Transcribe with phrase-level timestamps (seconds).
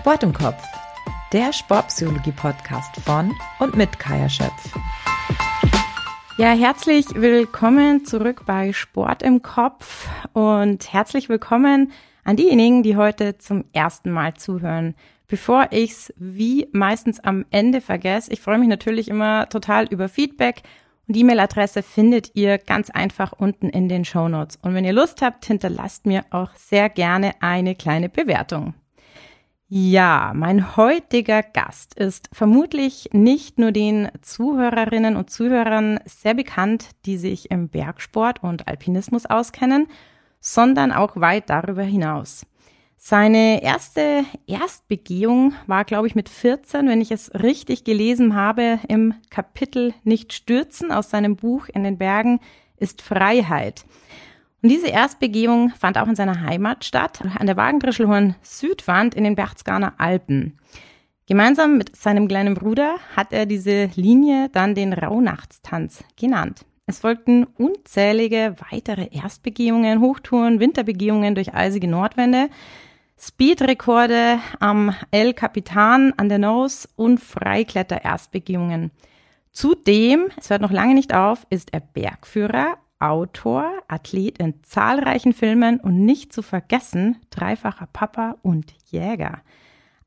[0.00, 0.64] Sport im Kopf,
[1.30, 4.74] der Sportpsychologie-Podcast von und mit Kaya Schöpf.
[6.38, 11.92] Ja, herzlich willkommen zurück bei Sport im Kopf und herzlich willkommen
[12.24, 14.94] an diejenigen, die heute zum ersten Mal zuhören.
[15.28, 20.62] Bevor ich's wie meistens am Ende vergesse, ich freue mich natürlich immer total über Feedback
[21.08, 24.58] und die E-Mail-Adresse findet ihr ganz einfach unten in den Show Notes.
[24.62, 28.72] Und wenn ihr Lust habt, hinterlasst mir auch sehr gerne eine kleine Bewertung.
[29.72, 37.16] Ja, mein heutiger Gast ist vermutlich nicht nur den Zuhörerinnen und Zuhörern sehr bekannt, die
[37.16, 39.86] sich im Bergsport und Alpinismus auskennen,
[40.40, 42.44] sondern auch weit darüber hinaus.
[42.96, 49.14] Seine erste Erstbegehung war, glaube ich, mit 14, wenn ich es richtig gelesen habe, im
[49.30, 52.40] Kapitel Nicht stürzen aus seinem Buch In den Bergen
[52.76, 53.84] ist Freiheit.
[54.62, 59.34] Und diese Erstbegehung fand auch in seiner Heimat statt, an der Wagendrischelhorn Südwand in den
[59.34, 60.58] Berchtesgadener Alpen.
[61.26, 66.66] Gemeinsam mit seinem kleinen Bruder hat er diese Linie dann den Rauhnachtstanz genannt.
[66.86, 72.50] Es folgten unzählige weitere Erstbegehungen, Hochtouren, Winterbegehungen durch eisige Nordwände,
[73.16, 78.90] Speedrekorde am El Capitan an der Nose und Freikletter-Erstbegehungen.
[79.52, 85.80] Zudem, es hört noch lange nicht auf, ist er Bergführer Autor, Athlet in zahlreichen Filmen
[85.80, 89.40] und nicht zu vergessen, dreifacher Papa und Jäger.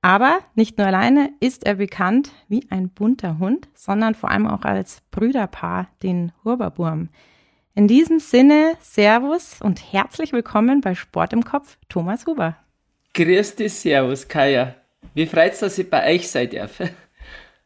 [0.01, 4.63] Aber nicht nur alleine ist er bekannt wie ein bunter Hund, sondern vor allem auch
[4.63, 7.09] als Brüderpaar, den Hurberburm.
[7.73, 12.57] In diesem Sinne, Servus und herzlich willkommen bei Sport im Kopf, Thomas Huber.
[13.13, 14.75] Grüß dich, Servus, Kaya.
[15.13, 16.81] Wie freut's, dass ich bei euch sein darf.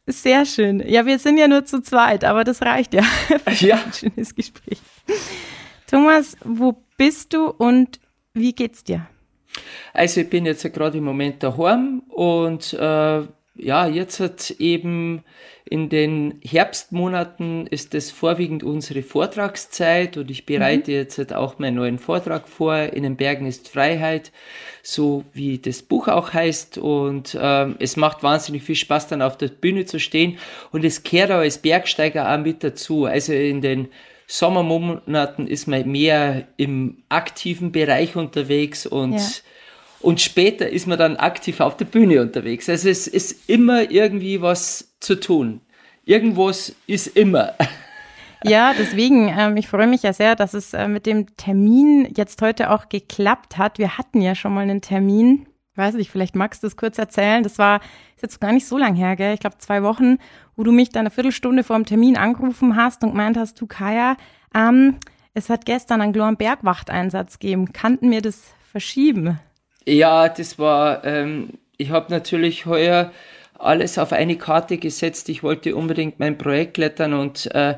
[0.07, 0.81] Sehr schön.
[0.87, 3.03] Ja, wir sind ja nur zu zweit, aber das reicht ja.
[3.59, 3.75] ja.
[3.75, 4.79] Ein schönes Gespräch.
[5.85, 7.99] Thomas, wo bist du und
[8.33, 9.07] wie geht's dir?
[9.93, 13.21] Also ich bin jetzt gerade im Moment daheim und äh,
[13.59, 15.23] ja, jetzt hat eben
[15.69, 20.97] in den Herbstmonaten ist es vorwiegend unsere Vortragszeit und ich bereite mhm.
[20.97, 22.77] jetzt halt auch meinen neuen Vortrag vor.
[22.77, 24.31] In den Bergen ist Freiheit,
[24.81, 26.77] so wie das Buch auch heißt.
[26.77, 30.37] Und ähm, es macht wahnsinnig viel Spaß, dann auf der Bühne zu stehen.
[30.71, 33.05] Und es kehrt auch als Bergsteiger auch mit dazu.
[33.05, 33.89] Also in den
[34.27, 39.19] Sommermonaten ist man mehr im aktiven Bereich unterwegs und ja
[40.07, 42.69] und später ist man dann aktiv auf der Bühne unterwegs.
[42.69, 45.59] Also es ist immer irgendwie was zu tun.
[46.05, 47.53] Irgendwas ist immer.
[48.43, 52.39] Ja, deswegen, ähm, ich freue mich ja sehr, dass es äh, mit dem Termin jetzt
[52.43, 53.79] heute auch geklappt hat.
[53.79, 55.47] Wir hatten ja schon mal einen Termin.
[55.71, 57.41] Ich weiß nicht, vielleicht magst du es kurz erzählen.
[57.41, 57.81] Das war
[58.15, 59.33] ist jetzt gar nicht so lang her, gell?
[59.33, 60.19] Ich glaube zwei Wochen,
[60.55, 63.65] wo du mich dann eine Viertelstunde vor dem Termin angerufen hast und gemeint hast, du
[63.65, 64.17] Kaya,
[64.53, 64.97] ähm,
[65.33, 67.73] es hat gestern einen Glorn Bergwachteinsatz gegeben.
[67.73, 69.39] Kannten wir das verschieben?
[69.87, 73.13] Ja, das war, ähm, ich habe natürlich heuer
[73.57, 75.29] alles auf eine Karte gesetzt.
[75.29, 77.75] Ich wollte unbedingt mein Projekt klettern und äh,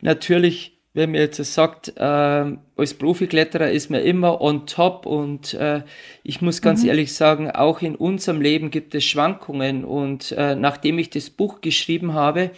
[0.00, 5.82] natürlich, wenn mir jetzt sagt, äh, als Profikletterer ist man immer on top und äh,
[6.22, 6.90] ich muss ganz mhm.
[6.90, 11.60] ehrlich sagen, auch in unserem Leben gibt es Schwankungen und äh, nachdem ich das Buch
[11.60, 12.52] geschrieben habe,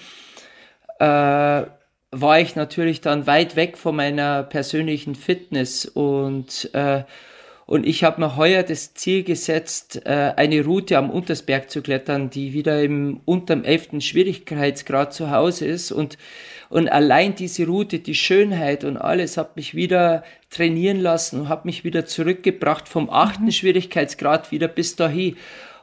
[0.99, 1.63] äh,
[2.13, 7.05] war ich natürlich dann weit weg von meiner persönlichen Fitness und äh,
[7.71, 12.29] und ich habe mir heuer das Ziel gesetzt, äh, eine Route am Untersberg zu klettern,
[12.29, 14.01] die wieder im unterm 11.
[14.01, 15.93] Schwierigkeitsgrad zu Hause ist.
[15.93, 16.19] Und,
[16.69, 21.65] und allein diese Route, die Schönheit und alles hat mich wieder trainieren lassen und hat
[21.65, 23.39] mich wieder zurückgebracht vom 8.
[23.39, 23.51] Mhm.
[23.53, 25.37] Schwierigkeitsgrad wieder bis dahin.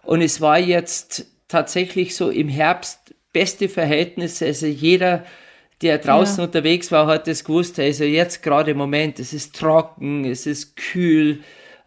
[0.04, 4.48] Und es war jetzt tatsächlich so im Herbst beste Verhältnisse.
[4.48, 5.24] Also jeder,
[5.82, 6.44] der draußen ja.
[6.48, 7.80] unterwegs war, hat es gewusst.
[7.80, 11.40] Also jetzt gerade im Moment, es ist trocken, es ist kühl,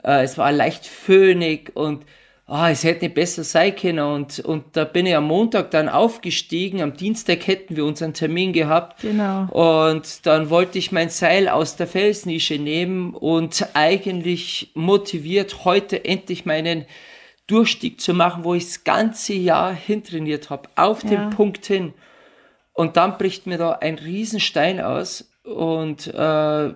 [0.03, 2.05] äh, es war leicht föhnig und
[2.51, 4.01] oh, es hätte nicht besser sein können.
[4.01, 6.83] Und, und da bin ich am Montag dann aufgestiegen.
[6.83, 9.01] Am Dienstag hätten wir unseren Termin gehabt.
[9.03, 9.45] Genau.
[9.45, 16.45] Und dann wollte ich mein Seil aus der Felsnische nehmen und eigentlich motiviert, heute endlich
[16.45, 16.87] meinen
[17.47, 21.11] Durchstieg zu machen, wo ich das ganze Jahr hintrainiert habe, auf ja.
[21.11, 21.95] den Punkt hin.
[22.73, 26.75] Und dann bricht mir da ein Riesenstein aus und äh,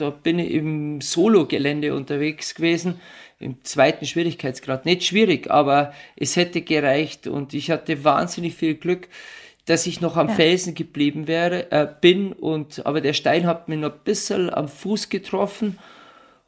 [0.00, 3.00] da bin ich im Solo-Gelände unterwegs gewesen,
[3.38, 4.84] im zweiten Schwierigkeitsgrad.
[4.84, 9.08] Nicht schwierig, aber es hätte gereicht und ich hatte wahnsinnig viel Glück,
[9.66, 10.34] dass ich noch am ja.
[10.34, 14.68] Felsen geblieben wäre, äh, bin und, aber der Stein hat mir noch ein bisschen am
[14.68, 15.78] Fuß getroffen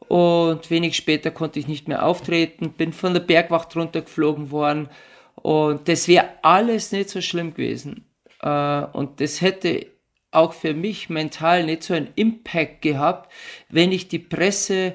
[0.08, 4.88] und wenig später konnte ich nicht mehr auftreten, bin von der Bergwacht runtergeflogen worden
[5.36, 8.06] und das wäre alles nicht so schlimm gewesen.
[8.40, 9.86] Äh, und das hätte
[10.32, 13.30] auch für mich mental nicht so einen Impact gehabt,
[13.68, 14.94] wenn ich die Presse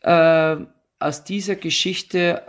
[0.00, 0.56] äh,
[0.98, 2.42] aus dieser Geschichte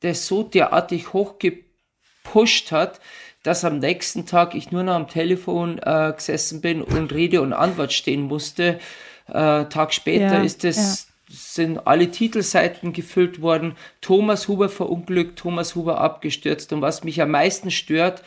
[0.00, 3.00] das so derartig hochgepusht hat,
[3.42, 7.52] dass am nächsten Tag ich nur noch am Telefon äh, gesessen bin und Rede und
[7.52, 8.80] Antwort stehen musste.
[9.28, 11.34] Äh, Tag später ja, ist es, ja.
[11.36, 13.76] sind alle Titelseiten gefüllt worden.
[14.00, 16.72] Thomas Huber verunglückt, Thomas Huber abgestürzt.
[16.72, 18.22] Und was mich am meisten stört,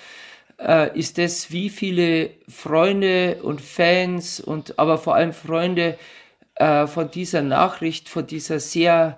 [0.59, 5.97] äh, ist es, wie viele Freunde und Fans und aber vor allem Freunde
[6.55, 9.17] äh, von dieser Nachricht, von dieser sehr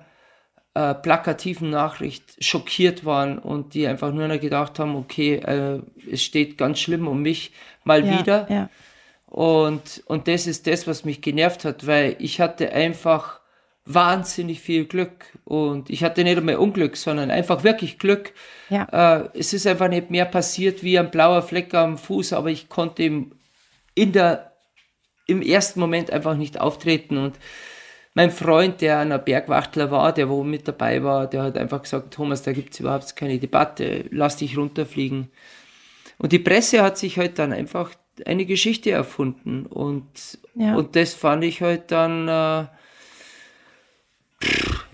[0.73, 5.81] äh, plakativen Nachricht schockiert waren und die einfach nur noch gedacht haben, okay, äh,
[6.11, 7.51] es steht ganz schlimm um mich
[7.83, 8.47] mal ja, wieder.
[8.49, 8.69] Ja.
[9.25, 13.38] Und, und das ist das, was mich genervt hat, weil ich hatte einfach
[13.85, 18.33] wahnsinnig viel Glück und ich hatte nicht einmal Unglück, sondern einfach wirklich Glück.
[18.69, 19.23] Ja.
[19.23, 22.69] Äh, es ist einfach nicht mehr passiert wie ein blauer Fleck am Fuß, aber ich
[22.69, 23.31] konnte im,
[23.95, 24.53] in der,
[25.27, 27.39] im ersten Moment einfach nicht auftreten und
[28.15, 32.13] mein Freund, der ein Bergwachtler war, der wo mit dabei war, der hat einfach gesagt,
[32.13, 35.29] Thomas, da gibt es überhaupt keine Debatte, lass dich runterfliegen.
[36.17, 37.91] Und die Presse hat sich halt dann einfach
[38.25, 40.75] eine Geschichte erfunden und, ja.
[40.75, 42.67] und das fand ich halt dann äh,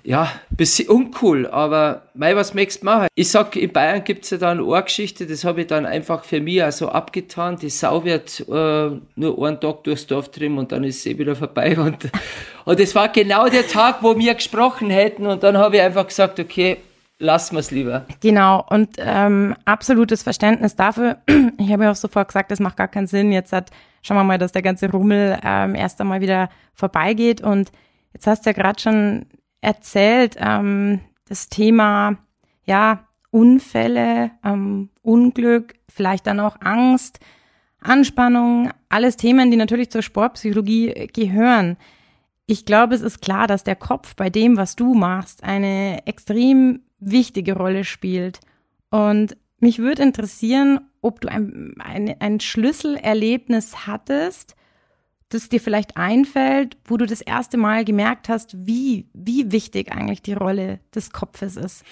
[0.05, 3.07] ja, bisschen uncool, aber mei, was möchtest du machen?
[3.15, 6.39] Ich sag, in Bayern gibt's ja da eine Ohrgeschichte, das habe ich dann einfach für
[6.39, 7.57] mich also abgetan.
[7.57, 11.17] Die Sau wird äh, nur einen Tag durchs Dorf trimmen und dann ist sie eh
[11.17, 11.75] wieder vorbei.
[11.85, 12.09] Und,
[12.65, 16.07] und das war genau der Tag, wo wir gesprochen hätten und dann habe ich einfach
[16.07, 16.77] gesagt, okay,
[17.19, 18.05] lassen wir es lieber.
[18.21, 21.17] Genau, und ähm, absolutes Verständnis dafür.
[21.57, 23.31] Ich habe ja auch sofort gesagt, das macht gar keinen Sinn.
[23.31, 23.71] Jetzt hat,
[24.01, 27.71] schauen wir mal, dass der ganze Rummel ähm, erst einmal wieder vorbeigeht und
[28.15, 29.25] Jetzt hast du ja gerade schon
[29.59, 32.15] erzählt, ähm, das Thema,
[32.63, 37.19] ja, Unfälle, ähm, Unglück, vielleicht dann auch Angst,
[37.81, 41.75] Anspannung, alles Themen, die natürlich zur Sportpsychologie gehören.
[42.45, 46.83] Ich glaube, es ist klar, dass der Kopf bei dem, was du machst, eine extrem
[46.99, 48.39] wichtige Rolle spielt.
[48.91, 54.55] Und mich würde interessieren, ob du ein, ein, ein Schlüsselerlebnis hattest,
[55.29, 60.21] das dir vielleicht einfällt, wo du das erste Mal gemerkt hast, wie, wie wichtig eigentlich
[60.21, 61.83] die Rolle des Kopfes ist?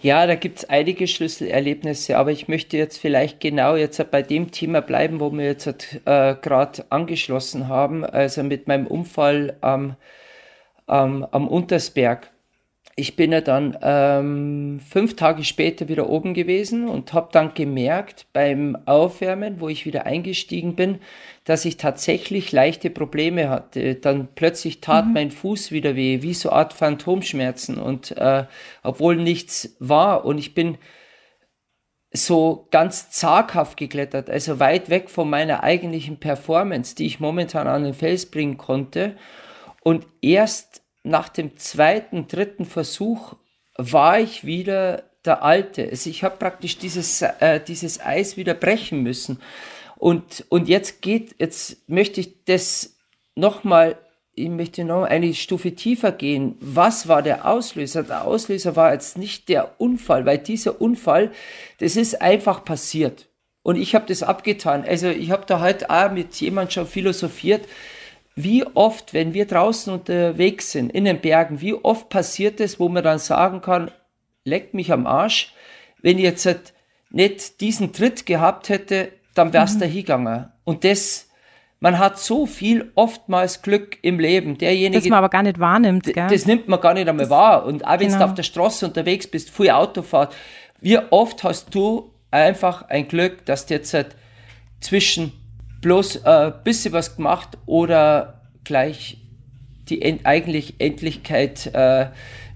[0.00, 4.50] Ja, da gibt es einige Schlüsselerlebnisse, aber ich möchte jetzt vielleicht genau jetzt bei dem
[4.50, 9.94] Thema bleiben, wo wir jetzt äh, gerade angeschlossen haben, also mit meinem Unfall am,
[10.86, 12.31] am, am Untersberg
[12.94, 18.26] ich bin ja dann ähm, fünf Tage später wieder oben gewesen und habe dann gemerkt
[18.34, 20.98] beim Aufwärmen, wo ich wieder eingestiegen bin,
[21.44, 23.94] dass ich tatsächlich leichte Probleme hatte.
[23.94, 25.12] Dann plötzlich tat mhm.
[25.14, 28.44] mein Fuß wieder weh, wie so eine Art Phantomschmerzen und äh,
[28.82, 30.76] obwohl nichts war und ich bin
[32.12, 37.84] so ganz zaghaft geklettert, also weit weg von meiner eigentlichen Performance, die ich momentan an
[37.84, 39.16] den Fels bringen konnte.
[39.82, 43.34] Und erst nach dem zweiten, dritten Versuch
[43.76, 45.88] war ich wieder der Alte.
[45.90, 49.40] Also ich habe praktisch dieses, äh, dieses Eis wieder brechen müssen.
[49.96, 52.96] Und, und jetzt geht, jetzt möchte ich das
[53.34, 53.96] nochmal,
[54.34, 56.56] ich möchte noch eine Stufe tiefer gehen.
[56.60, 58.02] Was war der Auslöser?
[58.02, 61.30] Der Auslöser war jetzt nicht der Unfall, weil dieser Unfall,
[61.78, 63.28] das ist einfach passiert.
[63.62, 64.84] Und ich habe das abgetan.
[64.84, 67.68] Also ich habe da halt auch mit jemand schon philosophiert
[68.34, 72.88] wie oft, wenn wir draußen unterwegs sind, in den Bergen, wie oft passiert es, wo
[72.88, 73.90] man dann sagen kann,
[74.44, 75.54] leck mich am Arsch,
[76.00, 76.72] wenn ich jetzt
[77.10, 79.80] nicht diesen Tritt gehabt hätte, dann wär's mhm.
[79.80, 80.52] da hingegangen.
[80.64, 81.28] Und das,
[81.80, 84.56] man hat so viel oftmals Glück im Leben.
[84.56, 86.28] Derjenige, das man aber gar nicht wahrnimmt, gell?
[86.28, 87.64] Das nimmt man gar nicht einmal das, wahr.
[87.66, 88.18] Und auch wenn genau.
[88.18, 90.34] du auf der Straße unterwegs bist, viel Autofahrt,
[90.80, 93.94] wie oft hast du einfach ein Glück, dass du jetzt
[94.80, 95.32] zwischen
[95.82, 99.18] bloß äh, bisschen was gemacht oder gleich
[99.88, 102.06] die End eigentlich Endlichkeit äh,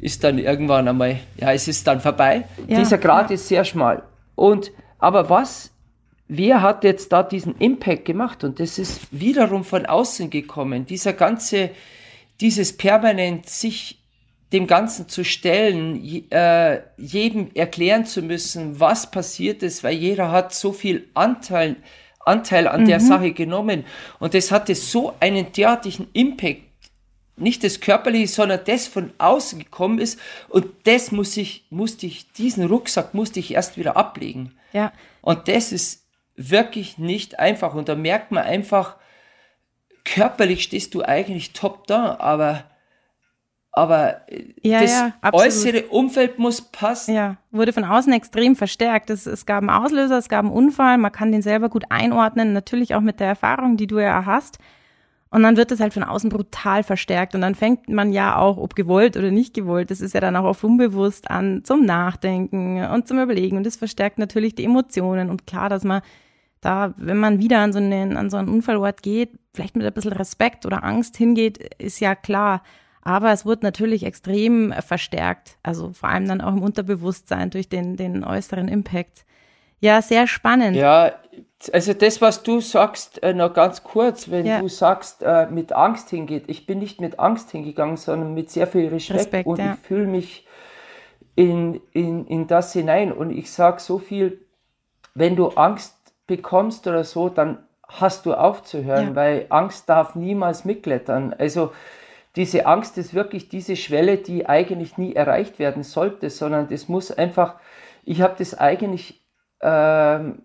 [0.01, 2.45] ist dann irgendwann einmal, ja, es ist dann vorbei.
[2.67, 3.35] Ja, Dieser Grad ja.
[3.35, 4.03] ist sehr schmal.
[4.35, 5.73] Und, aber was,
[6.29, 8.45] wer hat jetzt da diesen Impact gemacht?
[8.45, 10.87] Und das ist wiederum von außen gekommen.
[10.87, 11.71] Dieser ganze,
[12.41, 14.03] dieses permanent sich
[14.53, 20.55] dem Ganzen zu stellen, äh, jedem erklären zu müssen, was passiert ist, weil jeder hat
[20.55, 21.77] so viel Anteil
[22.27, 22.87] Anteil an mhm.
[22.87, 23.85] der Sache genommen.
[24.19, 26.63] Und das hatte so einen derartigen Impact,
[27.37, 30.19] nicht das Körperliche, sondern das von außen gekommen ist.
[30.49, 34.55] Und das muss ich, musste ich, diesen Rucksack musste ich erst wieder ablegen.
[34.73, 34.93] Ja.
[35.21, 36.07] Und das ist
[36.37, 37.75] wirklich nicht einfach.
[37.75, 38.97] Und da merkt man einfach,
[40.05, 42.65] körperlich stehst du eigentlich top da, aber
[43.77, 44.23] aber
[44.63, 47.15] ja, das ja, äußere Umfeld muss passen.
[47.15, 49.11] Ja, wurde von außen extrem verstärkt.
[49.11, 52.55] Es, es gab einen Auslöser, es gab einen Unfall, man kann den selber gut einordnen,
[52.55, 54.59] natürlich auch mit der Erfahrung, die du ja hast.
[55.29, 57.35] Und dann wird das halt von außen brutal verstärkt.
[57.35, 60.37] Und dann fängt man ja auch, ob gewollt oder nicht gewollt, das ist ja dann
[60.37, 63.59] auch oft unbewusst an zum Nachdenken und zum Überlegen.
[63.59, 65.29] Und das verstärkt natürlich die Emotionen.
[65.29, 66.01] Und klar, dass man
[66.63, 69.93] da, wenn man wieder an so einen, an so einen Unfallort geht, vielleicht mit ein
[69.93, 72.63] bisschen Respekt oder Angst hingeht, ist ja klar.
[73.07, 75.59] Aber es wird natürlich extrem verstärkt.
[75.63, 79.25] Also vor allem dann auch im Unterbewusstsein durch den, den äußeren Impact.
[79.79, 80.77] Ja, sehr spannend.
[80.77, 81.13] Ja,
[81.73, 84.61] also das, was du sagst, äh, noch ganz kurz, wenn ja.
[84.61, 86.47] du sagst, äh, mit Angst hingeht.
[86.49, 89.75] Ich bin nicht mit Angst hingegangen, sondern mit sehr viel Respekt, Respekt und ja.
[89.75, 90.45] ich fühle mich
[91.37, 93.13] in, in, in das hinein.
[93.13, 94.41] Und ich sage so viel,
[95.15, 95.95] wenn du Angst
[96.27, 99.15] bekommst oder so, dann hast du aufzuhören, ja.
[99.15, 101.33] weil Angst darf niemals mitklettern.
[101.39, 101.71] Also
[102.37, 107.11] diese Angst ist wirklich diese Schwelle, die eigentlich nie erreicht werden sollte, sondern das muss
[107.11, 107.59] einfach,
[108.05, 109.23] ich habe das eigentlich
[109.63, 110.43] ähm,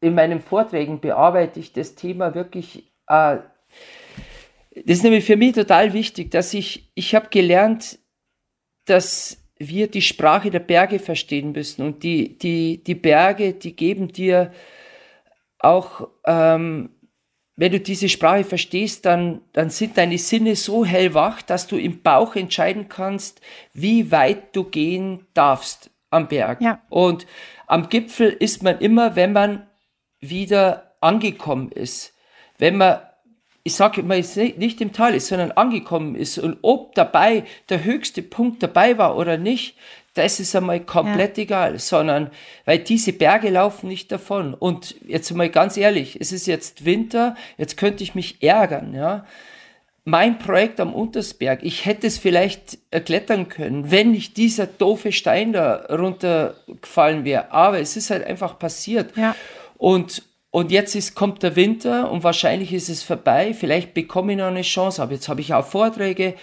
[0.00, 2.90] in meinen Vorträgen bearbeite ich das Thema wirklich.
[3.08, 3.38] Äh,
[4.74, 7.98] das ist nämlich für mich total wichtig, dass ich, ich habe gelernt,
[8.84, 11.84] dass wir die Sprache der Berge verstehen müssen.
[11.84, 14.52] Und die, die, die Berge, die geben dir
[15.58, 16.90] auch, ähm,
[17.56, 22.02] wenn du diese Sprache verstehst, dann, dann sind deine Sinne so hellwach, dass du im
[22.02, 23.40] Bauch entscheiden kannst,
[23.72, 26.60] wie weit du gehen darfst am Berg.
[26.60, 26.82] Ja.
[26.90, 27.26] Und
[27.66, 29.66] am Gipfel ist man immer, wenn man
[30.20, 32.14] wieder angekommen ist.
[32.58, 33.00] Wenn man,
[33.66, 38.22] ich sage immer, nicht im Tal ist, sondern angekommen ist und ob dabei der höchste
[38.22, 39.74] Punkt dabei war oder nicht,
[40.14, 41.42] das ist einmal komplett ja.
[41.42, 42.30] egal, sondern
[42.64, 44.54] weil diese Berge laufen nicht davon.
[44.54, 49.26] Und jetzt mal ganz ehrlich, es ist jetzt Winter, jetzt könnte ich mich ärgern, ja.
[50.04, 55.52] Mein Projekt am Untersberg, ich hätte es vielleicht erklettern können, wenn nicht dieser doofe Stein
[55.52, 57.50] da runtergefallen wäre.
[57.50, 59.16] Aber es ist halt einfach passiert.
[59.16, 59.34] Ja.
[59.76, 63.52] Und, und jetzt ist, kommt der Winter und wahrscheinlich ist es vorbei.
[63.52, 66.34] Vielleicht bekomme ich noch eine Chance, aber jetzt habe ich auch Vorträge.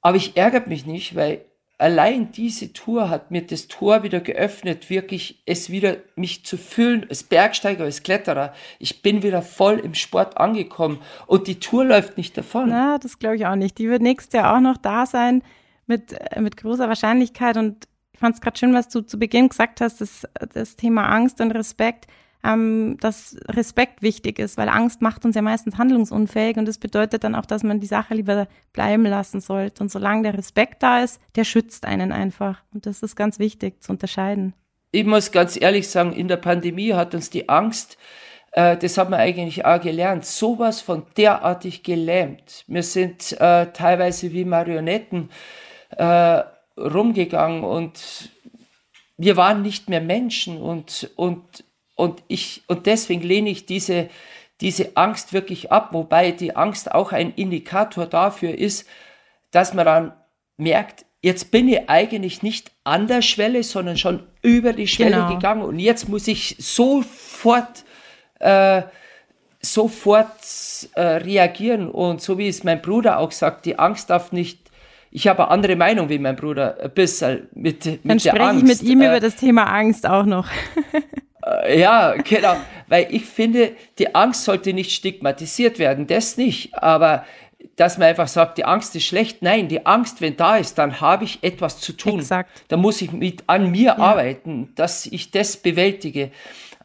[0.00, 1.44] Aber ich ärgere mich nicht, weil
[1.78, 7.06] allein diese Tour hat mir das Tor wieder geöffnet, wirklich es wieder mich zu fühlen
[7.08, 8.52] als Bergsteiger, als Kletterer.
[8.78, 12.68] Ich bin wieder voll im Sport angekommen und die Tour läuft nicht davon.
[12.68, 13.78] Na, das glaube ich auch nicht.
[13.78, 15.42] Die wird nächstes Jahr auch noch da sein
[15.86, 19.48] mit, äh, mit großer Wahrscheinlichkeit und ich fand es gerade schön, was du zu Beginn
[19.48, 22.06] gesagt hast, das, das Thema Angst und Respekt
[22.44, 27.24] ähm, dass Respekt wichtig ist, weil Angst macht uns ja meistens handlungsunfähig und das bedeutet
[27.24, 29.82] dann auch, dass man die Sache lieber bleiben lassen sollte.
[29.82, 32.62] Und solange der Respekt da ist, der schützt einen einfach.
[32.72, 34.54] Und das ist ganz wichtig zu unterscheiden.
[34.92, 37.98] Ich muss ganz ehrlich sagen, in der Pandemie hat uns die Angst,
[38.52, 42.64] äh, das haben wir eigentlich auch gelernt, sowas von derartig gelähmt.
[42.68, 45.30] Wir sind äh, teilweise wie Marionetten
[45.90, 46.42] äh,
[46.78, 48.30] rumgegangen und
[49.16, 54.08] wir waren nicht mehr Menschen und, und und ich, und deswegen lehne ich diese,
[54.60, 58.88] diese Angst wirklich ab, wobei die Angst auch ein Indikator dafür ist,
[59.50, 60.12] dass man dann
[60.56, 65.34] merkt, jetzt bin ich eigentlich nicht an der Schwelle, sondern schon über die Schwelle genau.
[65.34, 67.84] gegangen und jetzt muss ich sofort,
[68.40, 68.82] äh,
[69.60, 70.30] sofort
[70.94, 74.64] äh, reagieren und so wie es mein Bruder auch sagt, die Angst darf nicht
[75.16, 78.26] ich habe eine andere Meinung wie mein Bruder, ein bisschen mit, mit Dann der Angst.
[78.26, 80.48] Dann spreche ich mit ihm äh, über das Thema Angst auch noch.
[81.44, 82.56] Äh, ja, genau.
[82.88, 86.74] Weil ich finde, die Angst sollte nicht stigmatisiert werden, das nicht.
[86.74, 87.24] Aber
[87.76, 89.42] dass man einfach sagt, die Angst ist schlecht.
[89.42, 92.20] Nein, die Angst, wenn da ist, dann habe ich etwas zu tun.
[92.20, 92.64] Exakt.
[92.68, 93.98] Da muss ich mit an mir ja.
[93.98, 96.30] arbeiten, dass ich das bewältige.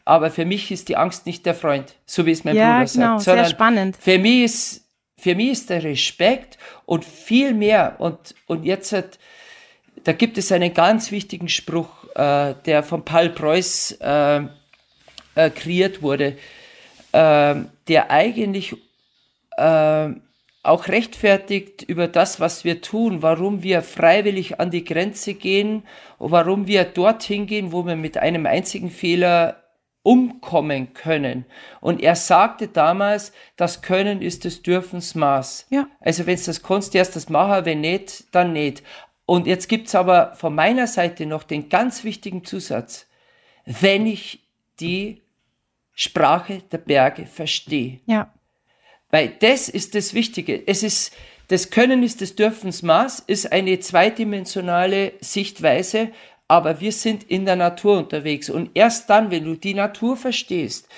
[0.06, 2.92] Aber für mich ist die Angst nicht der Freund, so wie es mein ja, Bruder
[2.92, 3.22] genau, sagt.
[3.22, 3.98] Sondern sehr spannend.
[4.00, 7.96] Für mich ist, für mich ist der Respekt und viel mehr.
[8.00, 9.20] Und, und jetzt hat,
[10.04, 14.42] da gibt es einen ganz wichtigen Spruch, äh, der von Paul Preuß äh,
[15.36, 16.38] äh, kreiert wurde,
[17.14, 17.56] äh,
[17.88, 18.76] der eigentlich
[19.58, 20.10] äh,
[20.62, 25.84] auch rechtfertigt über das, was wir tun, warum wir freiwillig an die Grenze gehen
[26.18, 29.64] und warum wir dorthin gehen, wo wir mit einem einzigen Fehler
[30.04, 31.46] umkommen können.
[31.82, 35.68] Und er sagte damals, das Können ist des Dürfens Maß.
[35.70, 35.88] Ja.
[36.02, 38.84] Also wenn es das kannst, erst das machen, wenn nicht, dann nicht.
[39.30, 43.06] Und jetzt gibt's aber von meiner Seite noch den ganz wichtigen Zusatz.
[43.64, 44.40] Wenn ich
[44.80, 45.22] die
[45.94, 48.00] Sprache der Berge verstehe.
[48.08, 48.34] Ja.
[49.12, 50.68] Weil das ist das Wichtige.
[50.68, 51.16] Es ist,
[51.48, 56.10] das Können ist des Dürfens Maß, ist eine zweidimensionale Sichtweise,
[56.48, 58.50] aber wir sind in der Natur unterwegs.
[58.50, 60.90] Und erst dann, wenn du die Natur verstehst,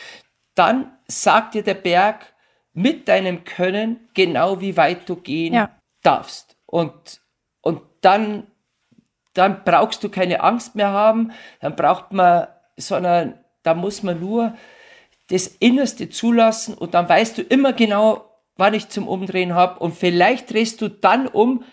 [0.55, 2.31] dann sagt dir der Berg
[2.71, 5.77] mit deinem Können genau, wie weit du gehen ja.
[6.01, 6.55] darfst.
[6.65, 7.20] Und und
[8.01, 8.47] dann,
[9.33, 14.55] dann brauchst du keine Angst mehr haben, dann braucht man, sondern da muss man nur
[15.29, 18.25] das Innerste zulassen und dann weißt du immer genau,
[18.57, 21.63] wann ich zum Umdrehen habe und vielleicht drehst du dann um,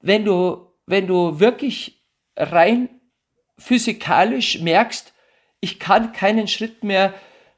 [0.00, 2.00] wenn du, wenn du wirklich
[2.36, 2.88] rein
[3.58, 5.12] physikalisch merkst,
[5.60, 7.12] ich kann keinen Schritt mehr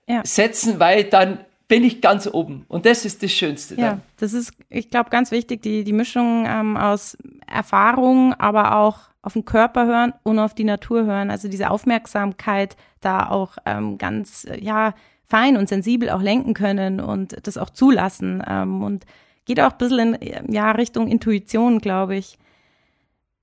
[0.09, 0.23] ja.
[0.25, 2.65] setzen, weil dann bin ich ganz oben.
[2.67, 3.77] Und das ist das Schönste.
[3.77, 3.85] Dann.
[3.85, 8.99] Ja, das ist, ich glaube, ganz wichtig, die, die Mischung ähm, aus Erfahrung, aber auch
[9.23, 11.31] auf den Körper hören und auf die Natur hören.
[11.31, 17.37] Also diese Aufmerksamkeit da auch ähm, ganz, ja, fein und sensibel auch lenken können und
[17.47, 18.43] das auch zulassen.
[18.49, 19.07] Ähm, und
[19.45, 22.37] geht auch ein bisschen in ja, Richtung Intuition, glaube ich.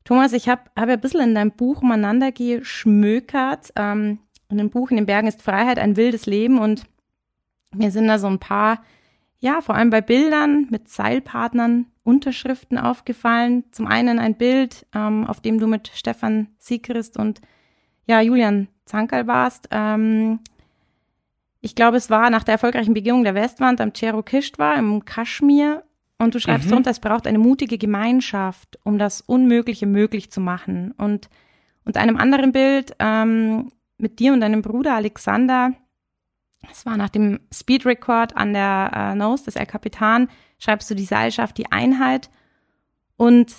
[0.04, 3.72] Thomas, ich habe hab ja ein bisschen in deinem Buch umeinander geschmökert.
[3.78, 4.20] Ähm,
[4.50, 6.60] in dem Buch In den Bergen ist Freiheit, ein wildes Leben.
[6.60, 6.84] Und
[7.78, 8.82] mir sind da so ein paar,
[9.40, 13.66] ja, vor allem bei Bildern mit Seilpartnern Unterschriften aufgefallen.
[13.72, 17.42] Zum einen ein Bild, ähm, auf dem du mit Stefan Siegrist und
[18.06, 19.68] ja, Julian Zankerl warst.
[19.72, 20.40] Ähm,
[21.60, 25.84] ich glaube, es war nach der erfolgreichen Begehung der Westwand am Cherokishtwa im Kaschmir.
[26.18, 26.72] Und du schreibst mhm.
[26.72, 30.94] drunter, es braucht eine mutige Gemeinschaft, um das Unmögliche möglich zu machen.
[30.98, 31.30] Und
[31.88, 35.72] und einem anderen Bild ähm, mit dir und deinem Bruder Alexander,
[36.72, 40.96] es war nach dem Speed Record an der äh, Nose des El Capitan, schreibst du
[40.96, 42.30] die Seilschaft die Einheit.
[43.16, 43.54] Und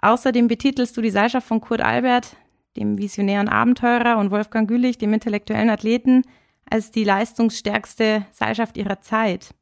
[0.00, 2.36] außerdem betitelst du die Seilschaft von Kurt Albert,
[2.76, 6.22] dem visionären Abenteurer, und Wolfgang Gülich, dem intellektuellen Athleten,
[6.68, 9.54] als die leistungsstärkste Seilschaft ihrer Zeit.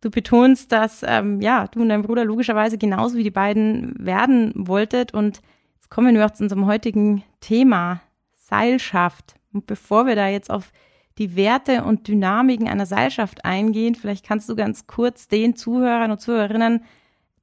[0.00, 4.52] Du betonst, dass ähm, ja du und dein Bruder logischerweise genauso wie die beiden werden
[4.54, 5.12] wolltet.
[5.12, 5.40] Und
[5.74, 8.00] jetzt kommen wir auch zu unserem heutigen Thema
[8.34, 9.34] Seilschaft.
[9.52, 10.72] Und bevor wir da jetzt auf
[11.18, 16.20] die Werte und Dynamiken einer Seilschaft eingehen, vielleicht kannst du ganz kurz den Zuhörern und
[16.20, 16.84] Zuhörerinnen,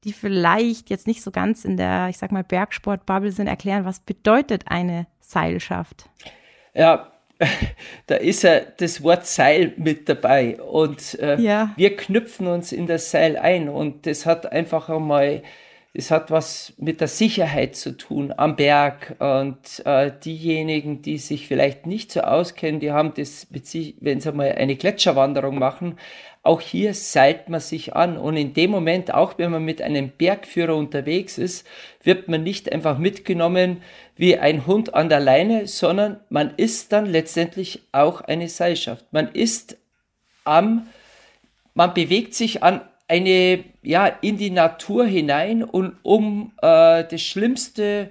[0.03, 3.99] die vielleicht jetzt nicht so ganz in der, ich sag mal, Bergsport-Bubble sind, erklären, was
[3.99, 6.09] bedeutet eine Seilschaft?
[6.73, 7.11] Ja,
[8.07, 11.73] da ist ja das Wort Seil mit dabei und äh, ja.
[11.75, 15.43] wir knüpfen uns in das Seil ein und das hat einfach einmal,
[15.95, 21.47] das hat was mit der Sicherheit zu tun am Berg und äh, diejenigen, die sich
[21.47, 23.47] vielleicht nicht so auskennen, die haben das,
[24.01, 25.97] wenn sie mal eine Gletscherwanderung machen,
[26.43, 30.09] auch hier seilt man sich an und in dem Moment, auch wenn man mit einem
[30.09, 31.65] Bergführer unterwegs ist,
[32.03, 33.81] wird man nicht einfach mitgenommen
[34.17, 39.05] wie ein Hund an der Leine, sondern man ist dann letztendlich auch eine Seilschaft.
[39.11, 39.77] Man ist
[40.43, 40.87] am,
[41.73, 48.09] man bewegt sich an eine, ja, in die Natur hinein und um äh, das Schlimmste,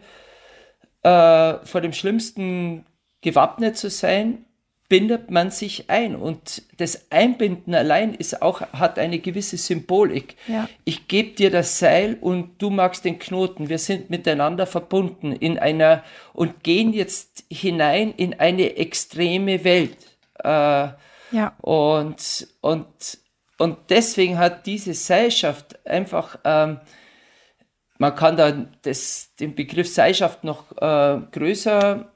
[1.02, 2.87] äh, vor dem Schlimmsten
[3.20, 4.44] gewappnet zu sein,
[4.88, 10.37] bindet man sich ein und das Einbinden allein ist auch hat eine gewisse Symbolik.
[10.46, 10.68] Ja.
[10.85, 13.68] Ich gebe dir das Seil und du magst den Knoten.
[13.68, 16.04] Wir sind miteinander verbunden in einer
[16.35, 19.96] und gehen jetzt hinein in eine extreme Welt.
[20.44, 21.57] Äh, ja.
[21.61, 23.18] Und und
[23.58, 26.80] und deswegen hat diese Seilschaft einfach ähm,
[27.98, 28.50] man kann da
[28.82, 32.10] das, den Begriff Seilschaft noch äh, größer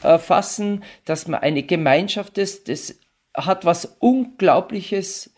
[0.00, 3.00] fassen, dass man eine Gemeinschaft ist, das
[3.36, 5.34] hat was Unglaubliches,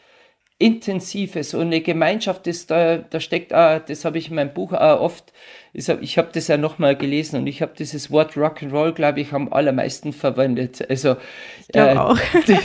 [0.59, 1.55] Intensives.
[1.55, 5.01] Und eine Gemeinschaft ist da, da steckt, auch, das habe ich in meinem Buch auch
[5.01, 5.33] oft,
[5.73, 9.33] ich habe hab das ja nochmal gelesen und ich habe dieses Wort Rock'n'Roll, glaube ich,
[9.33, 10.85] am allermeisten verwendet.
[10.89, 11.17] Also
[11.73, 12.19] äh, auch.
[12.49, 12.59] Die,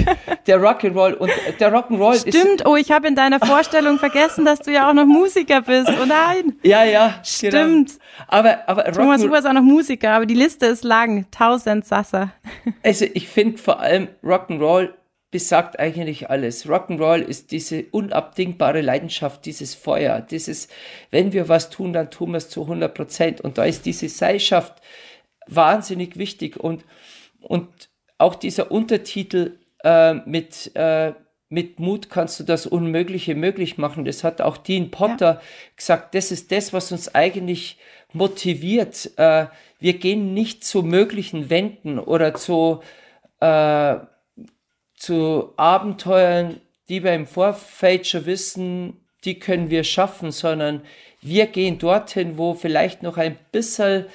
[0.48, 2.28] der Rock'n'Roll und der Rock'n'Roll ist.
[2.28, 5.89] Stimmt, oh, ich habe in deiner Vorstellung vergessen, dass du ja auch noch Musiker bist.
[5.89, 6.54] Oh nein.
[6.63, 7.20] Ja, ja.
[7.24, 7.54] Stimmt.
[7.89, 8.00] Genau.
[8.28, 11.26] Aber, aber Thomas Huber ist auch noch Musiker, aber die Liste ist lang.
[11.30, 12.32] Tausend Sasser.
[12.84, 14.89] Also ich finde vor allem Rock'n'Roll
[15.36, 16.65] besagt eigentlich alles.
[16.65, 20.69] Rock'n'Roll ist diese unabdingbare Leidenschaft, dieses Feuer, dieses,
[21.12, 23.41] wenn wir was tun, dann tun wir es zu 100 Prozent.
[23.41, 24.82] Und da ist diese Seilschaft
[25.45, 26.86] wahnsinnig wichtig und,
[27.41, 27.67] und
[28.17, 31.12] auch dieser Untertitel äh, mit, äh,
[31.50, 34.06] mit Mut kannst du das Unmögliche möglich machen.
[34.06, 35.41] Das hat auch Dean Potter ja.
[35.76, 36.15] gesagt.
[36.15, 37.78] Das ist das, was uns eigentlich
[38.13, 39.12] motiviert.
[39.17, 39.48] Äh,
[39.80, 42.80] wir gehen nicht zu möglichen Wänden oder zu,
[43.41, 43.98] äh,
[45.06, 50.82] zu Abenteuern, die wir im Vorfeld schon wissen, die können wir schaffen, sondern
[51.22, 54.06] wir gehen dorthin, wo vielleicht noch ein bisschen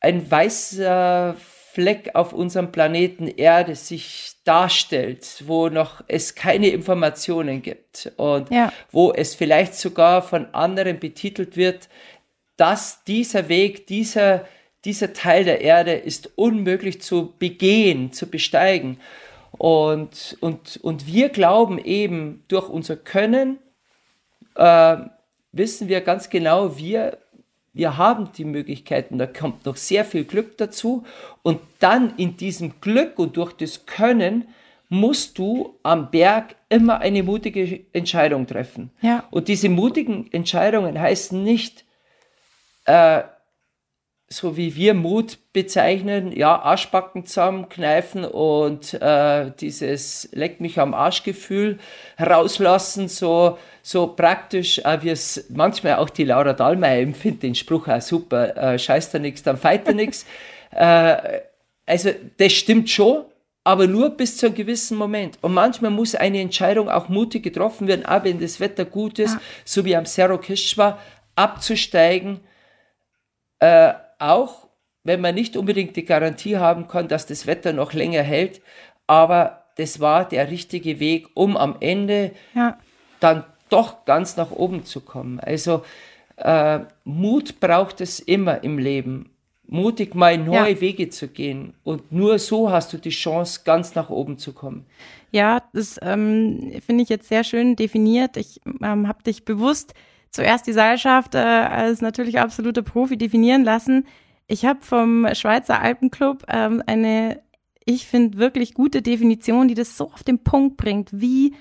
[0.00, 1.36] ein weißer
[1.72, 8.72] Fleck auf unserem Planeten Erde sich darstellt, wo noch es keine Informationen gibt und ja.
[8.90, 11.88] wo es vielleicht sogar von anderen betitelt wird,
[12.56, 14.46] dass dieser Weg, dieser,
[14.84, 18.98] dieser Teil der Erde ist unmöglich zu begehen, zu besteigen.
[19.58, 23.58] Und, und, und wir glauben eben, durch unser Können
[24.54, 24.96] äh,
[25.52, 27.18] wissen wir ganz genau, wir,
[27.72, 31.04] wir haben die Möglichkeiten, da kommt noch sehr viel Glück dazu.
[31.42, 34.48] Und dann in diesem Glück und durch das Können
[34.88, 38.90] musst du am Berg immer eine mutige Entscheidung treffen.
[39.00, 39.24] Ja.
[39.30, 41.84] Und diese mutigen Entscheidungen heißen nicht,
[42.84, 43.22] äh,
[44.28, 51.78] so wie wir Mut bezeichnen, ja, Arschbacken zusammenkneifen und äh, dieses Leck mich am Arschgefühl
[52.18, 57.86] rauslassen, so, so praktisch, äh, wie es manchmal auch die Laura Dahlmeier empfindet, den Spruch
[57.86, 60.26] auch super, äh, scheiß da nix, dann feit da nix.
[60.72, 61.42] Äh,
[61.86, 63.24] also das stimmt schon,
[63.64, 65.38] aber nur bis zu einem gewissen Moment.
[65.40, 69.34] Und manchmal muss eine Entscheidung auch mutig getroffen werden, auch wenn das Wetter gut ist,
[69.34, 69.40] ja.
[69.64, 70.98] so wie am Cerro Kishwa,
[71.34, 72.40] abzusteigen,
[73.60, 74.66] äh, auch
[75.06, 78.60] wenn man nicht unbedingt die Garantie haben kann, dass das Wetter noch länger hält,
[79.06, 82.76] aber das war der richtige Weg, um am Ende ja.
[83.20, 85.38] dann doch ganz nach oben zu kommen.
[85.38, 85.84] Also
[86.36, 89.30] äh, Mut braucht es immer im Leben
[89.68, 90.80] mutig mal neue ja.
[90.80, 91.74] Wege zu gehen.
[91.82, 94.86] Und nur so hast du die Chance, ganz nach oben zu kommen.
[95.32, 98.36] Ja, das ähm, finde ich jetzt sehr schön definiert.
[98.36, 99.94] Ich ähm, habe dich bewusst
[100.36, 104.06] zuerst die Seilschaft äh, als natürlich absoluter Profi definieren lassen.
[104.46, 107.42] Ich habe vom Schweizer Alpenclub ähm, eine,
[107.84, 111.54] ich finde, wirklich gute Definition, die das so auf den Punkt bringt, wie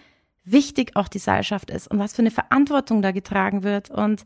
[0.44, 3.90] wichtig auch die Seilschaft ist und was für eine Verantwortung da getragen wird.
[3.90, 4.24] Und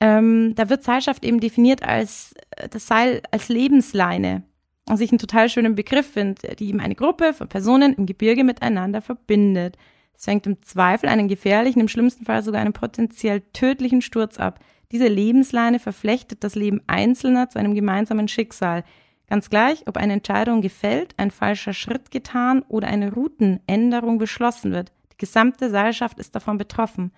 [0.00, 4.42] ähm, da wird Seilschaft eben definiert als äh, das Seil als Lebensleine.
[4.86, 8.44] Was ich einen total schönen Begriff finde, die eben eine Gruppe von Personen im Gebirge
[8.44, 9.76] miteinander verbindet.
[10.16, 14.60] Es fängt im Zweifel einen gefährlichen, im schlimmsten Fall sogar einen potenziell tödlichen Sturz ab.
[14.92, 18.84] Diese Lebensleine verflechtet das Leben Einzelner zu einem gemeinsamen Schicksal.
[19.28, 24.92] Ganz gleich, ob eine Entscheidung gefällt, ein falscher Schritt getan oder eine Routenänderung beschlossen wird.
[25.12, 27.12] Die gesamte Seilschaft ist davon betroffen.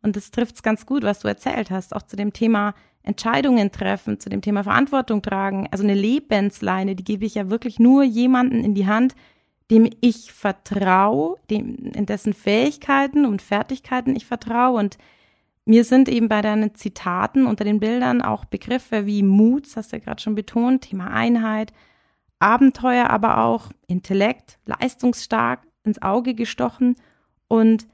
[0.00, 3.70] Und das trifft es ganz gut, was du erzählt hast, auch zu dem Thema Entscheidungen
[3.70, 5.68] treffen, zu dem Thema Verantwortung tragen.
[5.70, 9.14] Also eine Lebensleine, die gebe ich ja wirklich nur jemanden in die Hand,
[9.72, 14.78] dem ich vertraue, dem, in dessen Fähigkeiten und Fertigkeiten ich vertraue.
[14.78, 14.98] Und
[15.64, 19.92] mir sind eben bei deinen Zitaten unter den Bildern auch Begriffe wie Mut, das hast
[19.92, 21.72] du ja gerade schon betont, Thema Einheit,
[22.38, 26.96] Abenteuer, aber auch Intellekt, leistungsstark ins Auge gestochen
[27.48, 27.86] und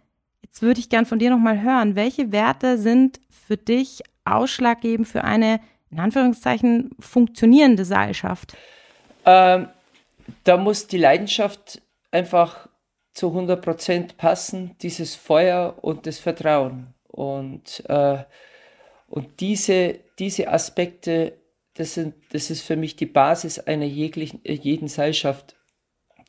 [0.43, 5.23] Jetzt würde ich gern von dir nochmal hören, welche Werte sind für dich ausschlaggebend für
[5.23, 5.61] eine,
[5.91, 8.57] in Anführungszeichen, funktionierende Seilschaft?
[9.27, 9.69] Ähm,
[10.45, 12.69] da muss die Leidenschaft einfach
[13.13, 16.95] zu 100 Prozent passen, dieses Feuer und das Vertrauen.
[17.09, 18.25] Und, äh,
[19.09, 21.39] und diese, diese Aspekte,
[21.75, 25.57] das, sind, das ist für mich die Basis einer jeglichen, jeden Seilschaft.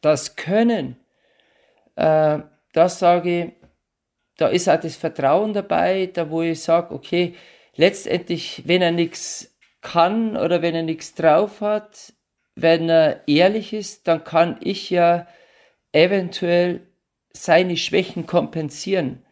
[0.02, 0.98] Das Können,
[1.96, 2.40] äh,
[2.74, 3.52] das sage ich,
[4.38, 7.36] da ist auch das Vertrauen dabei, da wo ich sage, okay,
[7.76, 12.14] letztendlich, wenn er nichts kann oder wenn er nichts drauf hat,
[12.62, 15.28] wenn er ehrlich ist, dann kann ich ja
[15.92, 16.82] eventuell
[17.34, 19.24] seine Schwächen kompensieren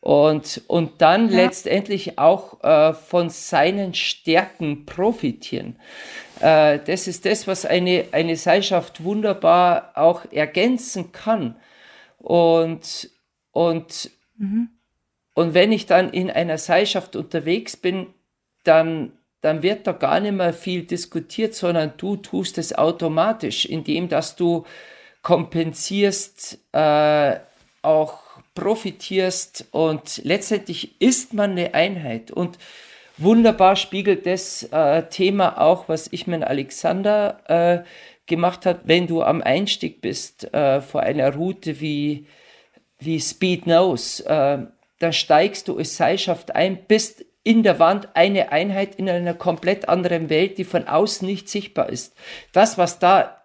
[0.00, 1.44] und, und dann ja.
[1.44, 5.78] letztendlich auch äh, von seinen Stärken profitieren.
[6.40, 11.56] Äh, das ist das, was eine, eine Seilschaft wunderbar auch ergänzen kann.
[12.18, 13.10] Und,
[13.52, 14.70] und Mhm.
[15.34, 18.06] Und wenn ich dann in einer Seilschaft unterwegs bin,
[18.64, 19.12] dann,
[19.46, 24.34] dann wird da gar nicht mehr viel diskutiert, sondern du tust es automatisch, indem dass
[24.34, 24.64] du
[25.22, 27.36] kompensierst, äh,
[27.82, 28.18] auch
[28.56, 32.32] profitierst und letztendlich ist man eine Einheit.
[32.32, 32.58] Und
[33.18, 37.84] wunderbar spiegelt das äh, Thema auch, was ich mit Alexander äh,
[38.26, 42.26] gemacht hat, wenn du am Einstieg bist äh, vor einer Route wie
[42.98, 44.58] wie Speed Knows, äh,
[44.98, 49.88] da steigst du als Seilschaft ein, bist in der Wand eine Einheit in einer komplett
[49.88, 52.12] anderen Welt, die von außen nicht sichtbar ist.
[52.52, 53.40] Das, was da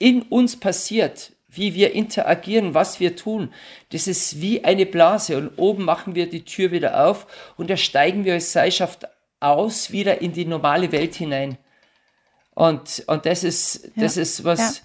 [0.00, 3.54] in uns passiert, wie wir interagieren, was wir tun,
[3.92, 7.76] das ist wie eine Blase und oben machen wir die Tür wieder auf und da
[7.76, 9.06] steigen wir als Seilschaft
[9.38, 11.56] aus, wieder in die normale Welt hinein.
[12.50, 14.84] Und, und das ist, das ja, ist was, ja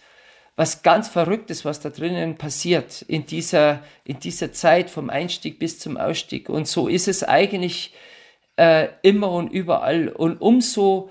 [0.56, 5.80] was ganz Verrücktes, was da drinnen passiert in dieser, in dieser Zeit vom Einstieg bis
[5.80, 6.48] zum Ausstieg.
[6.48, 7.94] Und so ist es eigentlich
[8.60, 10.10] äh, immer und überall.
[10.10, 11.10] Und umso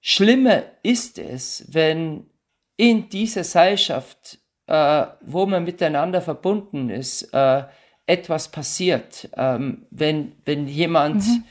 [0.00, 2.30] schlimmer ist es, wenn
[2.78, 7.64] in dieser Seilschaft, äh, wo man miteinander verbunden ist, äh,
[8.06, 9.28] etwas passiert.
[9.36, 11.44] Ähm, wenn, wenn jemand mhm.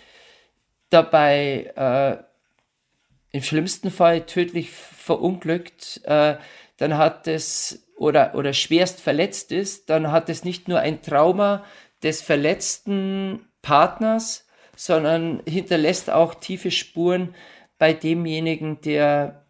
[0.89, 6.37] dabei äh, im schlimmsten Fall tödlich verunglückt, äh,
[6.77, 11.63] dann hat es oder, oder schwerst verletzt ist, dann hat es nicht nur ein Trauma
[12.01, 14.44] des verletzten Partners,
[14.75, 17.35] sondern hinterlässt auch tiefe Spuren
[17.77, 19.45] bei demjenigen, der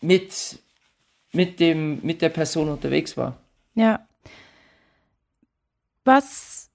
[0.00, 0.58] mit
[1.32, 3.36] mit, dem, mit der Person unterwegs war.
[3.74, 4.06] Ja.
[6.04, 6.70] Was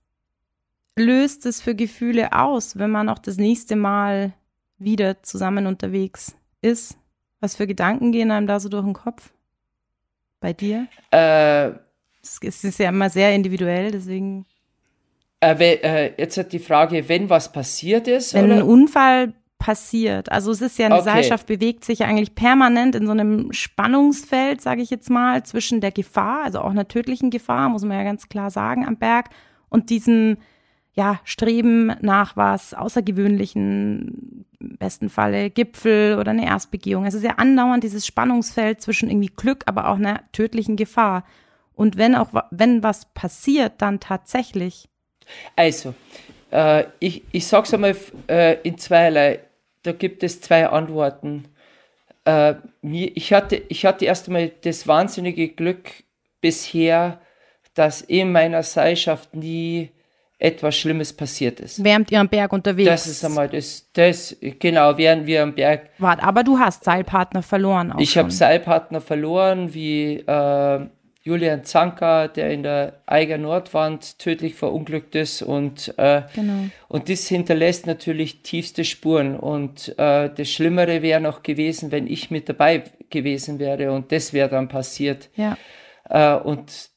[0.96, 4.34] löst es für Gefühle aus, wenn man auch das nächste Mal
[4.78, 6.98] wieder zusammen unterwegs ist?
[7.40, 9.32] Was für Gedanken gehen einem da so durch den Kopf?
[10.40, 10.88] Bei dir?
[11.12, 11.72] Äh,
[12.22, 14.46] es ist ja immer sehr individuell, deswegen.
[15.40, 18.34] Äh, äh, jetzt hat die Frage, wenn was passiert ist.
[18.34, 18.56] Wenn oder?
[18.56, 20.32] ein Unfall passiert.
[20.32, 21.06] Also es ist ja eine okay.
[21.06, 25.82] Gesellschaft bewegt sich ja eigentlich permanent in so einem Spannungsfeld, sage ich jetzt mal, zwischen
[25.82, 29.30] der Gefahr, also auch einer tödlichen Gefahr, muss man ja ganz klar sagen, am Berg
[29.70, 30.38] und diesem
[30.94, 37.06] ja, Streben nach was Außergewöhnlichen, im besten Falle Gipfel oder eine Erstbegehung.
[37.06, 41.24] Es ist ja andauernd dieses Spannungsfeld zwischen irgendwie Glück, aber auch einer tödlichen Gefahr.
[41.76, 44.90] Und wenn auch, wenn was passiert, dann tatsächlich.
[45.56, 45.94] Also,
[46.52, 47.96] äh, ich, ich sag's einmal
[48.28, 49.40] äh, in zweierlei.
[49.84, 51.46] Da gibt es zwei Antworten.
[52.26, 55.90] Äh, mir, ich, hatte, ich hatte erst einmal das wahnsinnige Glück
[56.42, 57.22] bisher,
[57.74, 59.92] dass in meiner Seilschaft nie
[60.40, 61.84] etwas Schlimmes passiert ist.
[61.84, 65.90] Während ihr am Berg unterwegs Das ist einmal das, das genau, während wir am Berg.
[65.98, 68.00] Wart, aber du hast Seilpartner verloren auch.
[68.00, 70.88] Ich habe Seilpartner verloren, wie äh,
[71.28, 76.70] Julian Zanka, der in der Eiger Nordwand tödlich verunglückt ist und, äh, genau.
[76.88, 82.32] und das hinterlässt natürlich tiefste Spuren und äh, das Schlimmere wäre noch gewesen, wenn ich
[82.32, 85.30] mit dabei gewesen wäre und das wäre dann passiert.
[85.36, 85.58] Ja.
[86.10, 86.92] Äh, und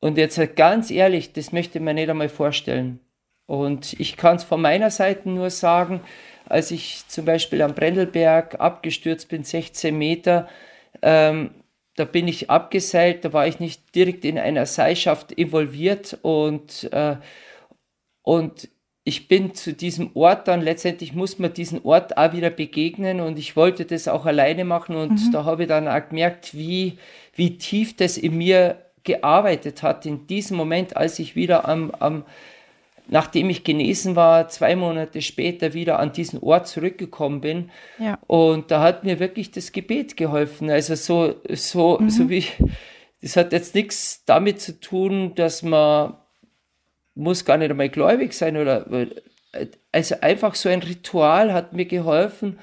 [0.00, 2.98] und jetzt halt ganz ehrlich, das möchte man nicht einmal vorstellen.
[3.46, 6.00] Und ich kann es von meiner Seite nur sagen,
[6.46, 10.48] als ich zum Beispiel am Brendelberg abgestürzt bin, 16 Meter,
[11.02, 11.52] ähm,
[11.96, 17.16] da bin ich abgeseilt, da war ich nicht direkt in einer Seilschaft involviert und, äh,
[18.22, 18.68] und
[19.04, 23.38] ich bin zu diesem Ort dann, letztendlich muss man diesen Ort auch wieder begegnen und
[23.38, 25.32] ich wollte das auch alleine machen und mhm.
[25.32, 26.98] da habe ich dann auch gemerkt, wie,
[27.34, 32.24] wie tief das in mir gearbeitet hat in diesem Moment, als ich wieder am, am
[33.12, 37.70] nachdem ich genesen war, zwei Monate später wieder an diesen Ort zurückgekommen bin.
[37.98, 38.18] Ja.
[38.26, 40.70] Und da hat mir wirklich das Gebet geholfen.
[40.70, 42.08] Also so, so, mhm.
[42.08, 42.46] so wie,
[43.20, 46.14] das hat jetzt nichts damit zu tun, dass man
[47.14, 48.86] muss gar nicht einmal gläubig sein oder,
[49.92, 52.60] also einfach so ein Ritual hat mir geholfen,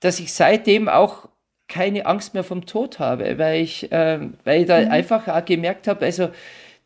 [0.00, 1.28] dass ich seitdem auch
[1.68, 4.90] keine Angst mehr vom Tod habe, weil ich, äh, weil ich da mhm.
[4.90, 6.30] einfach auch gemerkt habe, also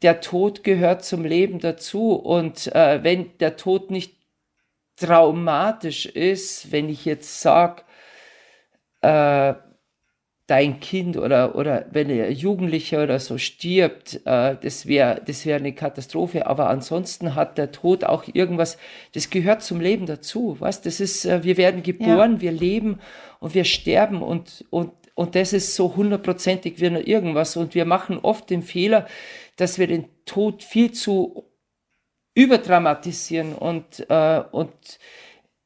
[0.05, 4.15] der Tod gehört zum Leben dazu und äh, wenn der Tod nicht
[4.97, 7.83] traumatisch ist, wenn ich jetzt sage,
[9.01, 9.55] äh,
[10.47, 15.57] dein Kind oder, oder wenn ein Jugendlicher oder so stirbt, äh, das wäre das wär
[15.57, 16.47] eine Katastrophe.
[16.47, 18.77] Aber ansonsten hat der Tod auch irgendwas,
[19.15, 20.57] das gehört zum Leben dazu.
[20.59, 20.83] Was?
[20.83, 22.41] Das ist, äh, wir werden geboren, ja.
[22.43, 23.01] wir leben
[23.41, 27.57] und wir sterben und, und, und das ist so hundertprozentig wie nur irgendwas.
[27.57, 29.07] Und wir machen oft den Fehler,
[29.57, 31.45] dass wir den Tod viel zu
[32.35, 34.73] überdramatisieren und, äh, und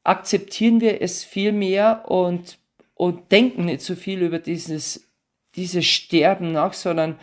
[0.03, 2.59] akzeptieren wir es viel mehr und
[2.99, 5.09] und denken nicht so viel über dieses,
[5.55, 7.17] dieses Sterben nach, sondern,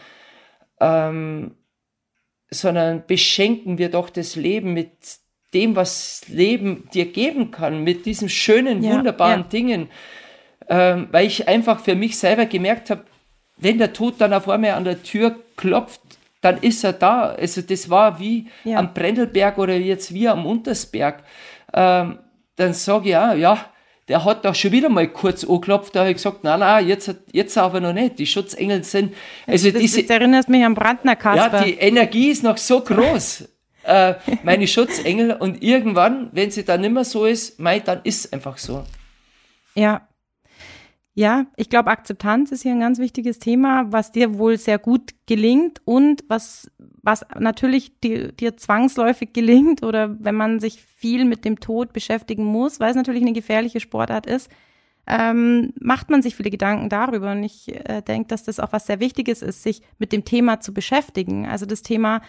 [0.81, 1.55] ähm,
[2.49, 4.89] sondern beschenken wir doch das Leben mit
[5.53, 9.49] dem, was Leben dir geben kann, mit diesen schönen, ja, wunderbaren ja.
[9.49, 9.91] Dingen.
[10.67, 13.05] Ähm, weil ich einfach für mich selber gemerkt habe,
[13.59, 16.01] wenn der Tod dann auf einmal an der Tür klopft,
[16.47, 17.31] dann ist er da.
[17.31, 18.79] Also das war wie ja.
[18.79, 21.25] am Brendelberg oder jetzt wie am Untersberg.
[21.75, 22.21] Ähm,
[22.55, 23.59] dann sage ich ja, ja,
[24.09, 27.13] der hat da schon wieder mal kurz angeklopft, da habe ich gesagt, nein, nein, jetzt,
[27.33, 28.21] jetzt aber noch nicht.
[28.21, 29.15] Die Schutzengel sind,
[29.47, 30.03] also das, diese.
[30.03, 31.59] Das erinnert mich an Brandner Kasper.
[31.59, 33.49] Ja, die Energie ist noch so groß.
[33.83, 38.27] äh, meine Schutzengel und irgendwann, wenn sie dann nicht mehr so ist, mei, dann ist
[38.27, 38.85] es einfach so.
[39.75, 40.07] Ja,
[41.19, 45.15] ja, ich glaube, Akzeptanz ist hier ein ganz wichtiges Thema, was dir wohl sehr gut
[45.25, 46.71] gelingt und was,
[47.03, 52.45] was natürlich dir, dir zwangsläufig gelingt oder wenn man sich viel mit dem Tod beschäftigen
[52.45, 54.51] muss, weil es natürlich eine gefährliche Sportart ist,
[55.07, 57.33] ähm, macht man sich viele Gedanken darüber.
[57.33, 60.61] Und ich äh, denke, dass das auch was sehr Wichtiges ist, sich mit dem Thema
[60.61, 61.47] zu beschäftigen.
[61.47, 62.21] Also das Thema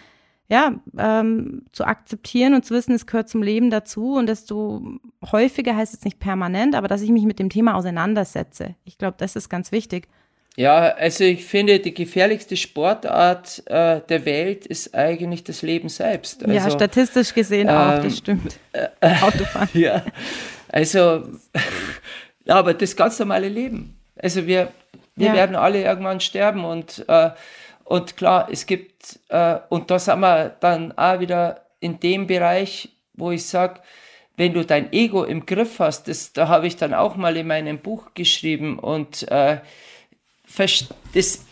[0.48, 4.82] ja, ähm, zu akzeptieren und zu wissen, es gehört zum Leben dazu und desto
[5.30, 8.74] häufiger heißt es nicht permanent, aber dass ich mich mit dem Thema auseinandersetze.
[8.84, 10.08] Ich glaube, das ist ganz wichtig.
[10.56, 16.42] Ja, also ich finde, die gefährlichste Sportart äh, der Welt ist eigentlich das Leben selbst.
[16.42, 18.58] Also, ja, statistisch gesehen ähm, auch, das stimmt.
[18.72, 18.88] Äh,
[19.20, 19.68] Autofahren.
[19.74, 20.02] Ja,
[20.68, 21.28] also,
[22.48, 23.96] aber das ganz normale Leben.
[24.20, 24.72] Also wir,
[25.14, 25.34] wir ja.
[25.34, 27.30] werden alle irgendwann sterben und äh,
[27.88, 32.90] und klar, es gibt, äh, und da sind wir dann auch wieder in dem Bereich,
[33.14, 33.80] wo ich sage,
[34.36, 37.46] wenn du dein Ego im Griff hast, das, da habe ich dann auch mal in
[37.46, 39.60] meinem Buch geschrieben und äh,
[41.14, 41.46] das,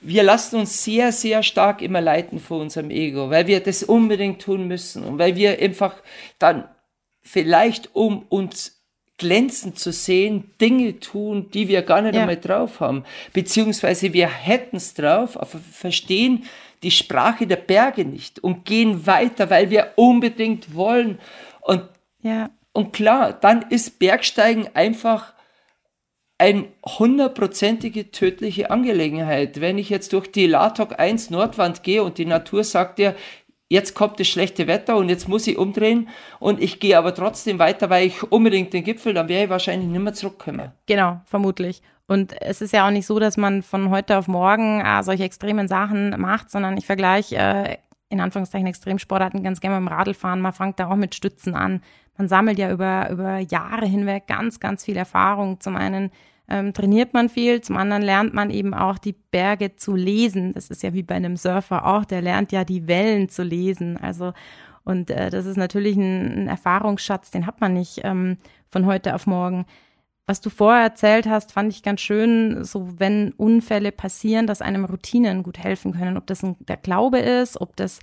[0.00, 4.42] wir lassen uns sehr, sehr stark immer leiten von unserem Ego, weil wir das unbedingt
[4.42, 5.94] tun müssen und weil wir einfach
[6.40, 6.68] dann
[7.22, 8.77] vielleicht, um uns
[9.18, 12.22] glänzend zu sehen, Dinge tun, die wir gar nicht ja.
[12.22, 13.04] einmal drauf haben.
[13.32, 16.44] Beziehungsweise wir hätten es drauf, aber verstehen
[16.82, 21.18] die Sprache der Berge nicht und gehen weiter, weil wir unbedingt wollen.
[21.60, 21.82] Und,
[22.22, 22.50] ja.
[22.72, 25.34] und klar, dann ist Bergsteigen einfach
[26.38, 29.60] eine hundertprozentige tödliche Angelegenheit.
[29.60, 33.16] Wenn ich jetzt durch die Latok 1 Nordwand gehe und die Natur sagt dir,
[33.68, 37.58] jetzt kommt das schlechte Wetter und jetzt muss ich umdrehen und ich gehe aber trotzdem
[37.58, 40.72] weiter, weil ich unbedingt den Gipfel, dann wäre ich wahrscheinlich nicht mehr zurückkommen.
[40.86, 41.82] Genau, vermutlich.
[42.06, 45.24] Und es ist ja auch nicht so, dass man von heute auf morgen äh, solche
[45.24, 47.76] extremen Sachen macht, sondern ich vergleiche äh,
[48.08, 50.40] in Anführungszeichen Extremsportarten ganz gerne mit dem Radlfahren.
[50.40, 51.82] Man fängt da auch mit Stützen an.
[52.16, 55.60] Man sammelt ja über, über Jahre hinweg ganz, ganz viel Erfahrung.
[55.60, 56.10] Zum einen
[56.48, 60.54] ähm, trainiert man viel, zum anderen lernt man eben auch die Berge zu lesen.
[60.54, 63.96] Das ist ja wie bei einem Surfer auch, der lernt ja die Wellen zu lesen.
[63.98, 64.32] Also
[64.84, 68.38] und äh, das ist natürlich ein, ein, Erfahrungsschatz, den hat man nicht ähm,
[68.70, 69.66] von heute auf morgen.
[70.26, 74.86] Was du vorher erzählt hast, fand ich ganz schön, so wenn Unfälle passieren, dass einem
[74.86, 76.16] Routinen gut helfen können.
[76.16, 77.98] Ob das ein, der Glaube ist, ob das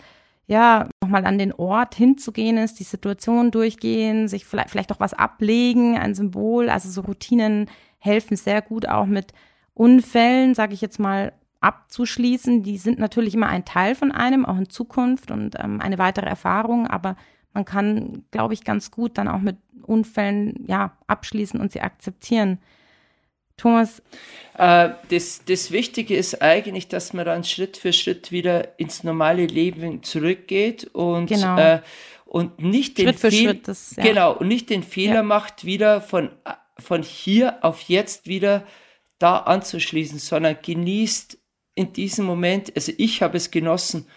[0.46, 5.16] ja nochmal an den Ort hinzugehen ist, die Situation durchgehen, sich vielleicht, vielleicht auch was
[5.16, 7.68] ablegen, ein Symbol, also so Routinen
[8.06, 9.34] helfen sehr gut auch mit
[9.74, 12.63] Unfällen, sage ich jetzt mal, abzuschließen.
[12.63, 16.28] Die sind natürlich immer ein Teil von einem, auch in Zukunft und ähm, eine weitere
[16.28, 17.18] Erfahrung, aber
[17.54, 22.60] man kann, glaube ich, ganz gut dann auch mit Unfällen ja abschließen und sie akzeptieren.
[23.58, 24.02] Thomas?
[24.58, 29.46] Äh, das, das Wichtige ist eigentlich, dass man dann Schritt für Schritt wieder ins normale
[29.46, 31.58] Leben zurückgeht und, genau.
[31.58, 31.82] äh,
[32.26, 34.04] und nicht den, Fehl das, ja.
[34.04, 35.24] genau, und nicht den Fehler ja.
[35.24, 36.30] macht, wieder von
[36.78, 38.66] von hier auf jetzt wieder
[39.20, 41.38] da anzuschließen, sondern genießt
[41.76, 44.08] in diesem Moment, also ich habe es genossen,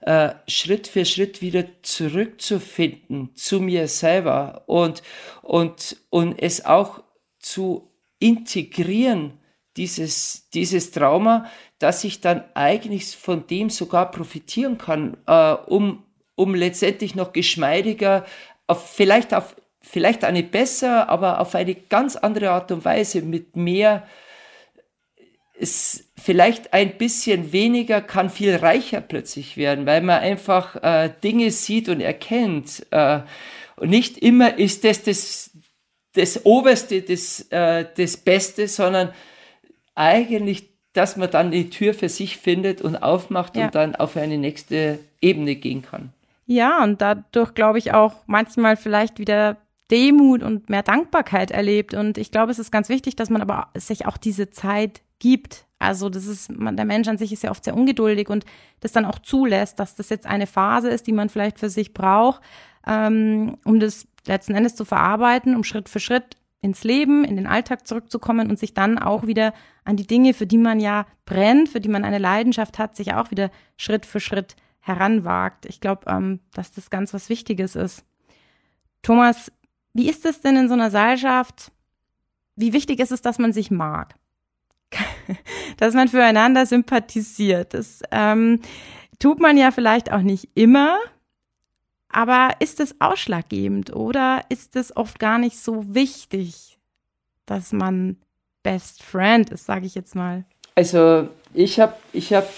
[0.00, 5.02] äh, Schritt für Schritt wieder zurückzufinden zu mir selber und,
[5.42, 7.02] und, und es auch
[7.38, 9.38] zu integrieren,
[9.76, 11.46] dieses, dieses Trauma,
[11.78, 18.24] dass ich dann eigentlich von dem sogar profitieren kann, äh, um, um letztendlich noch geschmeidiger,
[18.66, 23.56] auf, vielleicht auf vielleicht eine besser, aber auf eine ganz andere Art und Weise mit
[23.56, 24.06] mehr,
[25.60, 31.50] ist vielleicht ein bisschen weniger kann viel reicher plötzlich werden, weil man einfach äh, Dinge
[31.50, 32.86] sieht und erkennt.
[32.90, 33.20] Äh,
[33.76, 35.50] und nicht immer ist das das,
[36.14, 39.12] das Oberste, das, äh, das Beste, sondern
[39.94, 43.66] eigentlich, dass man dann die Tür für sich findet und aufmacht ja.
[43.66, 46.12] und dann auf eine nächste Ebene gehen kann.
[46.46, 49.58] Ja, und dadurch glaube ich auch manchmal vielleicht wieder
[49.90, 51.94] Demut und mehr Dankbarkeit erlebt.
[51.94, 55.66] Und ich glaube, es ist ganz wichtig, dass man aber sich auch diese Zeit gibt.
[55.78, 58.44] Also das ist, man, der Mensch an sich ist ja oft sehr ungeduldig und
[58.80, 61.94] das dann auch zulässt, dass das jetzt eine Phase ist, die man vielleicht für sich
[61.94, 62.42] braucht,
[62.86, 67.46] ähm, um das letzten Endes zu verarbeiten, um Schritt für Schritt ins Leben, in den
[67.46, 71.70] Alltag zurückzukommen und sich dann auch wieder an die Dinge, für die man ja brennt,
[71.70, 75.64] für die man eine Leidenschaft hat, sich auch wieder Schritt für Schritt heranwagt.
[75.66, 78.04] Ich glaube, ähm, dass das ganz was Wichtiges ist.
[79.02, 79.50] Thomas,
[79.92, 81.72] wie ist es denn in so einer Seilschaft?
[82.56, 84.14] Wie wichtig ist es, dass man sich mag?
[85.76, 87.74] dass man füreinander sympathisiert.
[87.74, 88.60] Das ähm,
[89.18, 90.98] tut man ja vielleicht auch nicht immer,
[92.08, 96.78] aber ist es ausschlaggebend oder ist es oft gar nicht so wichtig,
[97.46, 98.16] dass man
[98.62, 100.44] Best Friend ist, sage ich jetzt mal?
[100.74, 102.48] Also ich habe ich hab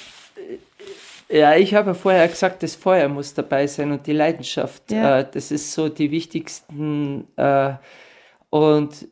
[1.33, 4.91] ja, ich habe vorher gesagt, das Feuer muss dabei sein und die Leidenschaft.
[4.91, 5.21] Ja.
[5.21, 7.27] Äh, das ist so die wichtigsten.
[7.37, 7.75] Äh,
[8.51, 9.09] und,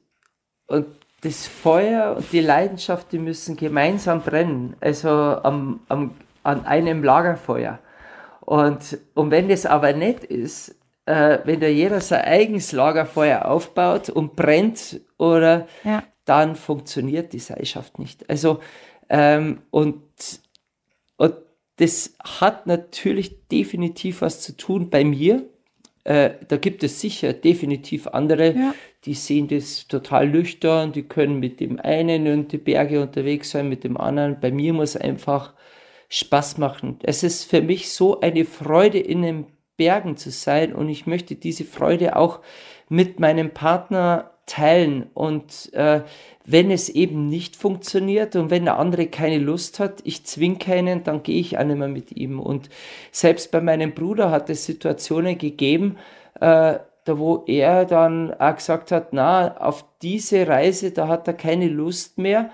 [0.66, 0.86] und
[1.22, 4.76] das Feuer und die Leidenschaft, die müssen gemeinsam brennen.
[4.80, 7.78] Also am, am, an einem Lagerfeuer.
[8.40, 10.74] Und, und wenn das aber nicht ist,
[11.06, 16.02] äh, wenn da jeder sein eigenes Lagerfeuer aufbaut und brennt, oder ja.
[16.24, 18.28] dann funktioniert die Seilschaft nicht.
[18.28, 18.60] Also
[19.08, 20.40] ähm, und, und
[21.80, 25.46] das hat natürlich definitiv was zu tun bei mir.
[26.04, 28.74] Äh, da gibt es sicher definitiv andere, ja.
[29.06, 33.70] die sehen das total nüchtern, die können mit dem einen und die Berge unterwegs sein,
[33.70, 34.40] mit dem anderen.
[34.40, 35.54] Bei mir muss einfach
[36.10, 36.98] Spaß machen.
[37.02, 39.46] Es ist für mich so eine Freude, in den
[39.78, 42.40] Bergen zu sein und ich möchte diese Freude auch
[42.90, 45.10] mit meinem Partner teilen.
[45.14, 46.02] Und äh,
[46.44, 51.04] wenn es eben nicht funktioniert und wenn der andere keine Lust hat, ich zwing keinen,
[51.04, 52.40] dann gehe ich auch nicht mehr mit ihm.
[52.40, 52.68] Und
[53.12, 55.96] selbst bei meinem Bruder hat es Situationen gegeben,
[56.40, 61.34] äh, da wo er dann auch gesagt hat, na, auf diese Reise, da hat er
[61.34, 62.50] keine Lust mehr.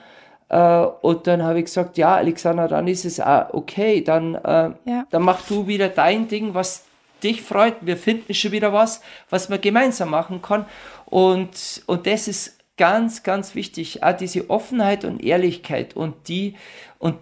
[0.48, 4.70] Äh, und dann habe ich gesagt, ja, Alexander, dann ist es auch okay, dann, äh,
[4.84, 5.06] ja.
[5.10, 6.84] dann mach du wieder dein Ding, was
[7.22, 7.74] dich freut.
[7.80, 10.66] Wir finden schon wieder was, was man gemeinsam machen kann.
[11.06, 16.56] Und, und das ist ganz, ganz wichtig, auch diese Offenheit und Ehrlichkeit und die,
[16.98, 17.18] und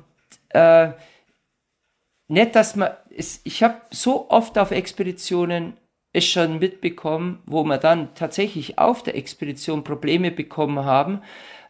[0.51, 0.91] äh,
[2.26, 5.76] nicht, dass man, es, ich habe so oft auf Expeditionen
[6.12, 11.22] es schon mitbekommen, wo wir dann tatsächlich auf der Expedition Probleme bekommen haben,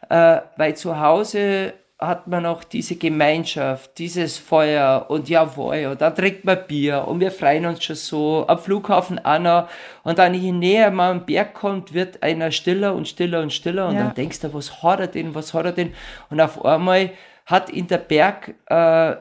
[0.09, 6.13] äh, weil zu Hause hat man noch diese Gemeinschaft, dieses Feuer und jawohl, und dann
[6.13, 9.69] trinkt man Bier und wir freuen uns schon so, am Flughafen Anna
[10.03, 13.87] und dann je näher man am Berg kommt, wird einer stiller und stiller und stiller
[13.87, 14.03] und ja.
[14.03, 15.93] dann denkst du, was hat er denn, was hat er denn
[16.29, 17.11] und auf einmal
[17.45, 19.15] hat ihn der Berg äh,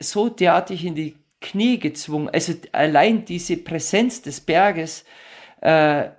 [0.00, 2.28] so derartig in die Knie gezwungen.
[2.28, 5.04] Also allein diese Präsenz des Berges,
[5.60, 6.10] äh,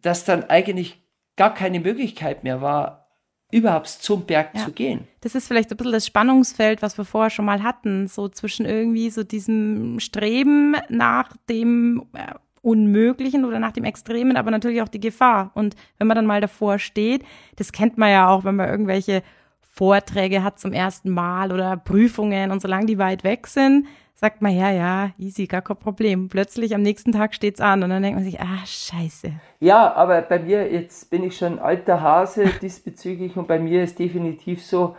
[0.00, 1.02] dass dann eigentlich
[1.36, 3.03] gar keine Möglichkeit mehr war,
[3.50, 4.64] überhaupt zum Berg ja.
[4.64, 5.06] zu gehen.
[5.20, 8.66] Das ist vielleicht ein bisschen das Spannungsfeld, was wir vorher schon mal hatten, so zwischen
[8.66, 14.88] irgendwie so diesem Streben nach dem äh, Unmöglichen oder nach dem Extremen, aber natürlich auch
[14.88, 15.50] die Gefahr.
[15.54, 17.22] Und wenn man dann mal davor steht,
[17.56, 19.22] das kennt man ja auch, wenn man irgendwelche
[19.60, 24.56] Vorträge hat zum ersten Mal oder Prüfungen und solange die weit weg sind, sagt man,
[24.56, 26.28] ja, ja, easy, gar kein Problem.
[26.28, 29.32] Plötzlich am nächsten Tag steht's an und dann denkt man sich, ah, scheiße.
[29.60, 33.98] Ja, aber bei mir, jetzt bin ich schon alter Hase diesbezüglich und bei mir ist
[33.98, 34.96] definitiv so,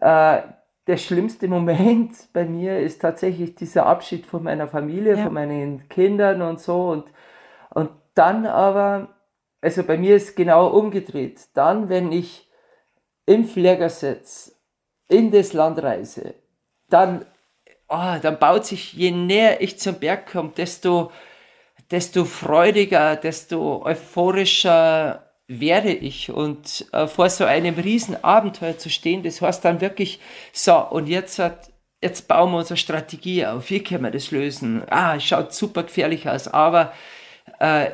[0.00, 0.38] äh,
[0.86, 5.24] der schlimmste Moment bei mir ist tatsächlich dieser Abschied von meiner Familie, ja.
[5.24, 7.04] von meinen Kindern und so und,
[7.70, 9.08] und dann aber,
[9.60, 11.40] also bei mir ist genau umgedreht.
[11.54, 12.50] Dann, wenn ich
[13.26, 14.52] im Flieger sitze,
[15.08, 16.34] in das Land reise,
[16.88, 17.24] dann
[17.92, 21.12] oh, dann baut sich, je näher ich zum Berg komme, desto,
[21.90, 26.30] desto freudiger, desto euphorischer werde ich.
[26.30, 30.20] Und äh, vor so einem riesen Abenteuer zu stehen, das heißt dann wirklich,
[30.52, 31.70] so, und jetzt hat,
[32.02, 34.82] jetzt bauen wir unsere Strategie auf, wie können wir das lösen?
[34.90, 36.92] Ah, schaut super gefährlich aus, aber
[37.60, 37.90] äh,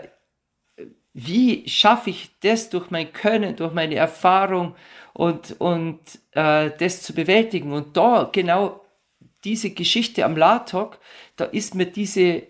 [1.12, 4.76] wie schaffe ich das durch mein Können, durch meine Erfahrung
[5.14, 5.98] und, und
[6.32, 7.72] äh, das zu bewältigen?
[7.72, 8.80] Und da genau
[9.44, 10.98] diese Geschichte am Latok,
[11.36, 12.44] da ist mir diese,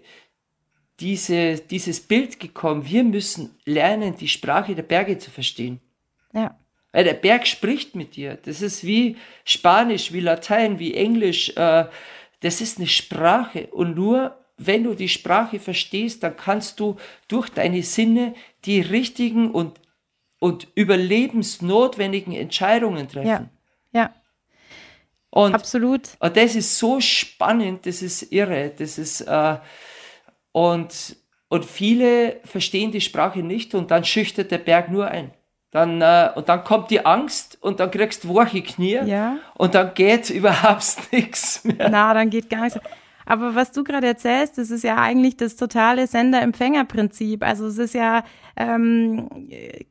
[1.00, 2.88] diese, dieses Bild gekommen.
[2.88, 5.80] Wir müssen lernen, die Sprache der Berge zu verstehen.
[6.32, 6.58] Ja.
[6.92, 8.38] Weil der Berg spricht mit dir.
[8.42, 11.50] Das ist wie Spanisch, wie Latein, wie Englisch.
[11.56, 11.86] Äh,
[12.40, 13.66] das ist eine Sprache.
[13.68, 16.96] Und nur wenn du die Sprache verstehst, dann kannst du
[17.28, 18.34] durch deine Sinne
[18.64, 19.80] die richtigen und,
[20.40, 23.28] und überlebensnotwendigen Entscheidungen treffen.
[23.28, 23.50] Ja.
[25.38, 26.08] Und, Absolut.
[26.18, 29.56] Und das ist so spannend, das ist irre, das ist, äh,
[30.50, 31.16] und,
[31.46, 35.30] und viele verstehen die Sprache nicht und dann schüchtert der Berg nur ein.
[35.70, 39.36] Dann, äh, und dann kommt die Angst und dann kriegst du wache Knie ja.
[39.54, 41.88] und dann geht überhaupt nichts mehr.
[41.88, 42.80] Na, dann geht gar nichts.
[43.30, 47.44] Aber was du gerade erzählst, das ist ja eigentlich das totale Sender-Empfänger-Prinzip.
[47.44, 48.24] Also es ist ja
[48.56, 49.28] ähm,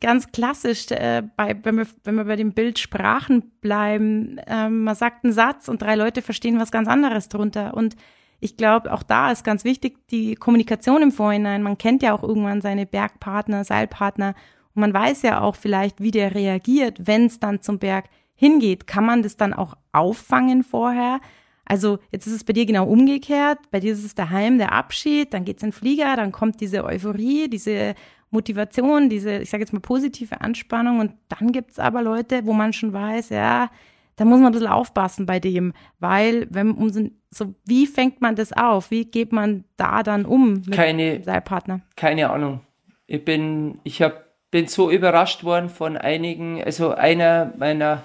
[0.02, 4.42] ganz klassisch, äh, bei, wenn, wir, wenn wir bei dem Bild Sprachen bleiben.
[4.48, 7.76] Ähm, man sagt einen Satz und drei Leute verstehen was ganz anderes drunter.
[7.76, 7.96] Und
[8.40, 11.62] ich glaube, auch da ist ganz wichtig die Kommunikation im Vorhinein.
[11.62, 14.34] Man kennt ja auch irgendwann seine Bergpartner, Seilpartner
[14.74, 18.88] und man weiß ja auch vielleicht, wie der reagiert, wenn es dann zum Berg hingeht.
[18.88, 21.20] Kann man das dann auch auffangen vorher?
[21.68, 23.60] Also jetzt ist es bei dir genau umgekehrt.
[23.72, 26.84] Bei dir ist es daheim der Abschied, dann geht's in den Flieger, dann kommt diese
[26.84, 27.94] Euphorie, diese
[28.30, 31.00] Motivation, diese, ich sage jetzt mal, positive Anspannung.
[31.00, 33.70] Und dann gibt's aber Leute, wo man schon weiß, ja,
[34.16, 38.20] da muss man ein bisschen aufpassen bei dem, weil wenn um so, so wie fängt
[38.20, 38.90] man das auf?
[38.90, 41.82] Wie geht man da dann um mit keine, seinem Partner?
[41.96, 42.62] Keine Ahnung.
[43.06, 48.02] Ich bin, ich hab, bin so überrascht worden von einigen, also einer meiner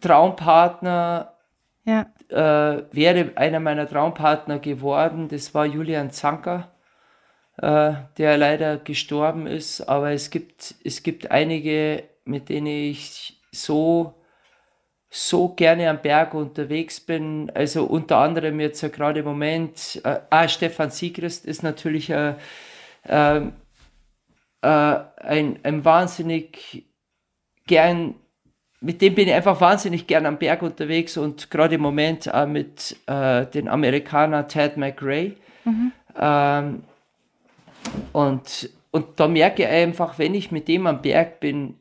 [0.00, 1.31] Traumpartner
[1.84, 5.28] ja äh, wäre einer meiner Traumpartner geworden.
[5.28, 6.72] Das war Julian Zanker,
[7.58, 9.82] äh, der leider gestorben ist.
[9.82, 14.14] Aber es gibt, es gibt einige, mit denen ich so,
[15.10, 17.50] so gerne am Berg unterwegs bin.
[17.54, 22.34] Also unter anderem jetzt ja gerade im Moment, äh, ah, Stefan Siegrist ist natürlich äh,
[23.04, 23.40] äh,
[24.62, 26.86] ein, ein wahnsinnig
[27.66, 28.14] gern
[28.82, 32.46] mit dem bin ich einfach wahnsinnig gern am Berg unterwegs und gerade im Moment äh,
[32.46, 35.36] mit äh, den Amerikaner Ted McRae.
[35.64, 35.92] Mhm.
[36.18, 36.84] Ähm,
[38.12, 41.76] und, und da merke ich einfach, wenn ich mit dem am Berg bin,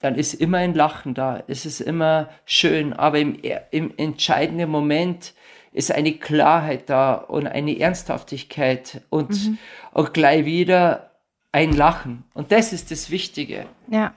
[0.00, 1.42] dann ist immer ein Lachen da.
[1.46, 3.38] Es ist immer schön, aber im,
[3.70, 5.32] im entscheidenden Moment
[5.72, 9.58] ist eine Klarheit da und eine Ernsthaftigkeit und, mhm.
[9.92, 11.12] und gleich wieder
[11.50, 12.24] ein Lachen.
[12.34, 13.66] Und das ist das Wichtige.
[13.88, 14.12] Ja.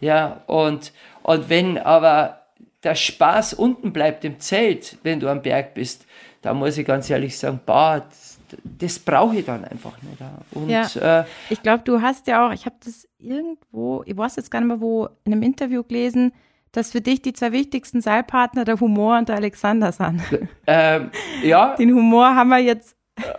[0.00, 0.92] Ja, und,
[1.22, 2.42] und wenn aber
[2.82, 6.06] der Spaß unten bleibt im Zelt, wenn du am Berg bist,
[6.42, 10.18] da muss ich ganz ehrlich sagen, bah, das, das brauche ich dann einfach nicht.
[10.52, 11.20] Und, ja.
[11.20, 14.60] äh, ich glaube, du hast ja auch, ich habe das irgendwo, ich weiß jetzt gar
[14.60, 16.32] nicht mehr wo, in einem Interview gelesen,
[16.72, 20.20] dass für dich die zwei wichtigsten Seilpartner der Humor und der Alexander sind.
[20.66, 21.10] Ähm,
[21.42, 21.74] ja.
[21.76, 22.96] Den Humor haben wir jetzt.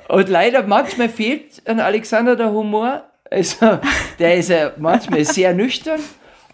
[0.07, 3.03] Und leider manchmal fehlt an Alexander der Humor.
[3.29, 3.79] Also,
[4.19, 5.99] der ist ja manchmal sehr nüchtern,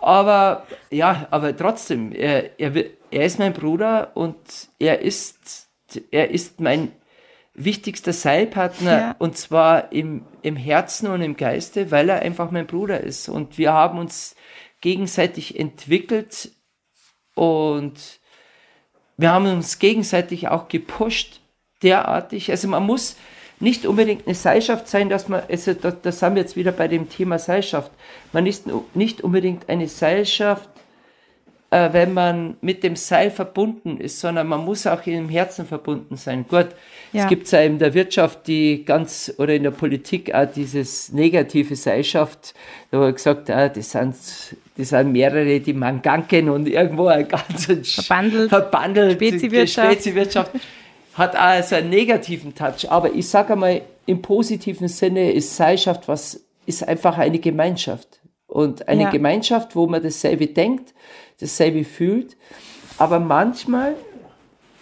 [0.03, 2.73] aber ja, aber trotzdem, er, er,
[3.11, 4.37] er ist mein Bruder und
[4.79, 5.69] er ist,
[6.11, 6.91] er ist mein
[7.53, 9.15] wichtigster Seilpartner ja.
[9.19, 13.29] und zwar im, im Herzen und im Geiste, weil er einfach mein Bruder ist.
[13.29, 14.35] Und wir haben uns
[14.81, 16.51] gegenseitig entwickelt
[17.35, 18.19] und
[19.17, 21.41] wir haben uns gegenseitig auch gepusht,
[21.83, 22.49] derartig.
[22.49, 23.15] Also man muss
[23.59, 26.87] nicht unbedingt eine Seilschaft sein, dass man, also das, das haben wir jetzt wieder bei
[26.87, 27.91] dem Thema Seilschaft.
[28.31, 30.69] Man ist nicht unbedingt eine Seilschaft,
[31.73, 36.17] äh, wenn man mit dem Seil verbunden ist, sondern man muss auch im Herzen verbunden
[36.17, 36.45] sein.
[36.47, 36.67] Gut,
[37.13, 37.23] ja.
[37.23, 41.75] es gibt ja in der Wirtschaft die ganz, oder in der Politik auch dieses negative
[41.75, 42.53] Seilschaft,
[42.91, 44.15] da wurde gesagt, ah, das sind,
[44.77, 49.93] das sind mehrere, die Manganken und irgendwo ein ganz verbandelt, verbandelt Speziwirtschaft.
[49.93, 50.51] Speziwirtschaft
[51.13, 52.89] hat also einen negativen Touch.
[52.89, 58.19] Aber ich sage einmal, im positiven Sinne ist Seilschaft was, ist einfach eine Gemeinschaft.
[58.47, 59.09] Und eine ja.
[59.09, 60.93] Gemeinschaft, wo man dasselbe denkt,
[61.39, 62.37] dasselbe fühlt.
[62.97, 63.95] Aber manchmal,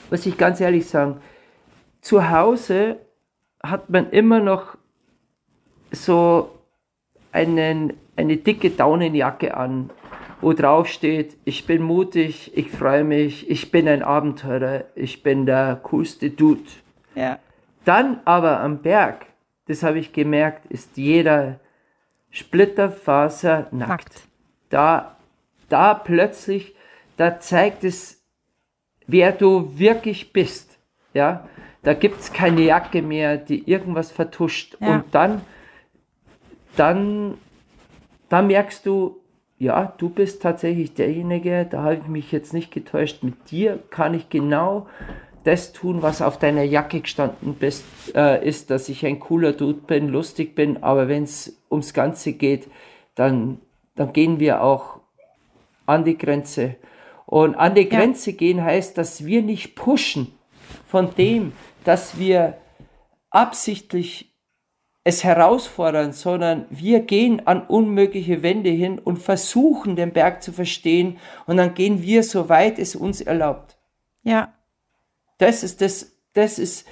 [0.09, 1.21] muss ich ganz ehrlich sagen,
[2.01, 2.97] zu Hause
[3.63, 4.75] hat man immer noch
[5.91, 6.49] so
[7.32, 9.89] einen, eine dicke Daunenjacke an,
[10.42, 15.46] wo drauf steht, ich bin mutig, ich freue mich, ich bin ein Abenteurer, ich bin
[15.46, 16.70] der coolste Dude.
[17.16, 17.39] Ja.
[17.86, 19.26] Dann aber am Berg,
[19.68, 21.60] das habe ich gemerkt, ist jeder
[22.30, 23.89] Splitterfaser nackt.
[23.89, 24.22] nackt.
[24.70, 25.18] Da
[25.72, 26.76] da plötzlich,
[27.18, 28.22] da zeigt es,
[29.08, 30.78] wer du wirklich bist.
[31.14, 31.48] Ja,
[31.84, 34.78] da gibt es keine Jacke mehr, die irgendwas vertuscht.
[34.80, 34.96] Ja.
[34.96, 35.42] Und dann,
[36.76, 37.38] dann,
[38.30, 39.20] da merkst du,
[39.62, 43.22] ja, du bist tatsächlich derjenige, da habe ich mich jetzt nicht getäuscht.
[43.22, 44.88] Mit dir kann ich genau
[45.43, 47.86] das tun, was auf deiner Jacke gestanden bist,
[48.16, 52.34] äh, ist, dass ich ein cooler Dude bin, lustig bin, aber wenn es ums Ganze
[52.34, 52.70] geht,
[53.14, 53.59] dann,
[53.95, 54.99] dann gehen wir auch
[55.86, 56.78] an die Grenze.
[57.28, 58.38] Und an die Grenze ja.
[58.38, 60.34] gehen heißt, dass wir nicht pushen
[60.88, 61.53] von dem,
[61.84, 62.57] dass wir
[63.30, 64.30] absichtlich
[65.04, 71.18] es herausfordern, sondern wir gehen an unmögliche Wände hin und versuchen den Berg zu verstehen
[71.47, 73.80] und dann gehen wir so weit es uns erlaubt.
[74.24, 74.54] Ja.
[75.39, 76.88] Das ist das, das ist,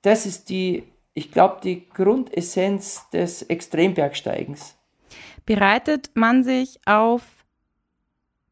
[0.00, 4.78] das ist die, ich glaube, die Grundessenz des Extrembergsteigens.
[5.44, 7.20] Bereitet man sich auf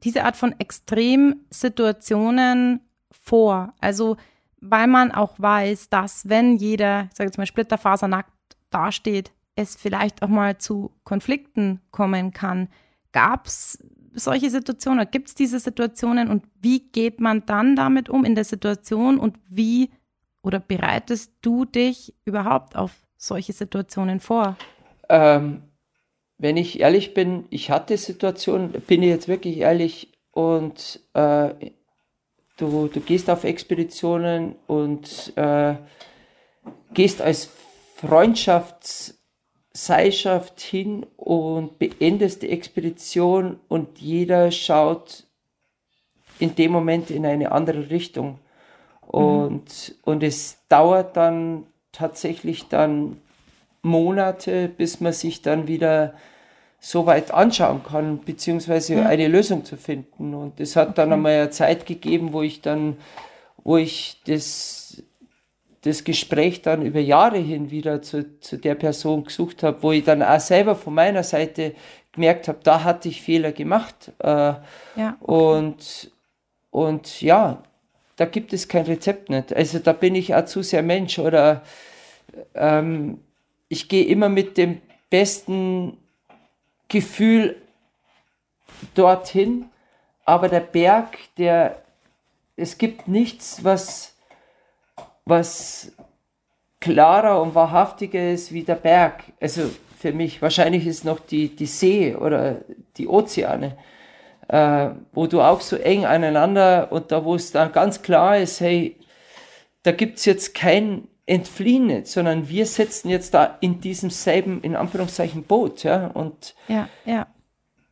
[0.05, 2.81] diese Art von Extremsituationen
[3.11, 3.73] vor.
[3.81, 4.19] Also
[4.61, 8.33] weil man auch weiß, dass wenn jeder, ich sage jetzt mal splitterfasernackt
[8.71, 12.69] dasteht, es vielleicht auch mal zu Konflikten kommen kann.
[13.13, 13.79] Gab es
[14.15, 18.35] solche Situationen oder gibt es diese Situationen und wie geht man dann damit um in
[18.35, 19.91] der Situation und wie
[20.43, 24.57] oder bereitest du dich überhaupt auf solche Situationen vor?
[25.09, 25.63] Ähm,
[26.39, 31.49] wenn ich ehrlich bin, ich hatte Situationen, bin ich jetzt wirklich ehrlich, und äh,
[32.59, 35.75] du, du gehst auf Expeditionen und äh,
[36.95, 37.51] gehst als
[38.01, 45.25] Freundschaftsseilschaft hin und beendest die Expedition und jeder schaut
[46.39, 48.39] in dem Moment in eine andere Richtung.
[49.01, 49.95] Und, mhm.
[50.05, 53.21] und es dauert dann tatsächlich dann
[53.83, 56.15] Monate, bis man sich dann wieder
[56.81, 59.07] so weit anschauen kann, beziehungsweise ja.
[59.07, 60.35] eine Lösung zu finden.
[60.35, 62.97] Und es hat dann einmal eine Zeit gegeben, wo ich dann,
[63.65, 64.78] wo ich das,
[65.83, 70.05] das Gespräch dann über Jahre hin wieder zu, zu der Person gesucht habe, wo ich
[70.05, 71.75] dann auch selber von meiner Seite
[72.13, 74.13] gemerkt habe, da hatte ich Fehler gemacht.
[74.19, 74.55] Äh,
[74.97, 75.17] ja.
[75.21, 76.11] Und,
[76.71, 77.63] und ja,
[78.17, 79.55] da gibt es kein Rezept nicht.
[79.55, 81.63] Also da bin ich auch zu sehr Mensch oder
[82.55, 83.21] ähm,
[83.69, 85.97] ich gehe immer mit dem besten
[86.89, 87.57] Gefühl
[88.95, 89.67] dorthin,
[90.25, 91.83] aber der Berg, der,
[92.57, 94.15] es gibt nichts, was,
[95.29, 95.93] was
[96.81, 99.25] klarer und wahrhaftiger ist wie der Berg.
[99.41, 102.59] Also für mich, wahrscheinlich ist noch die, die See oder
[102.97, 103.77] die Ozeane,
[104.49, 108.61] äh, wo du auch so eng aneinander und da, wo es dann ganz klar ist,
[108.61, 108.97] hey,
[109.83, 114.63] da gibt es jetzt kein entfliehen nicht, sondern wir sitzen jetzt da in diesem selben,
[114.63, 115.83] in Anführungszeichen, Boot.
[115.83, 116.09] Ja?
[116.09, 117.27] Und, ja, ja.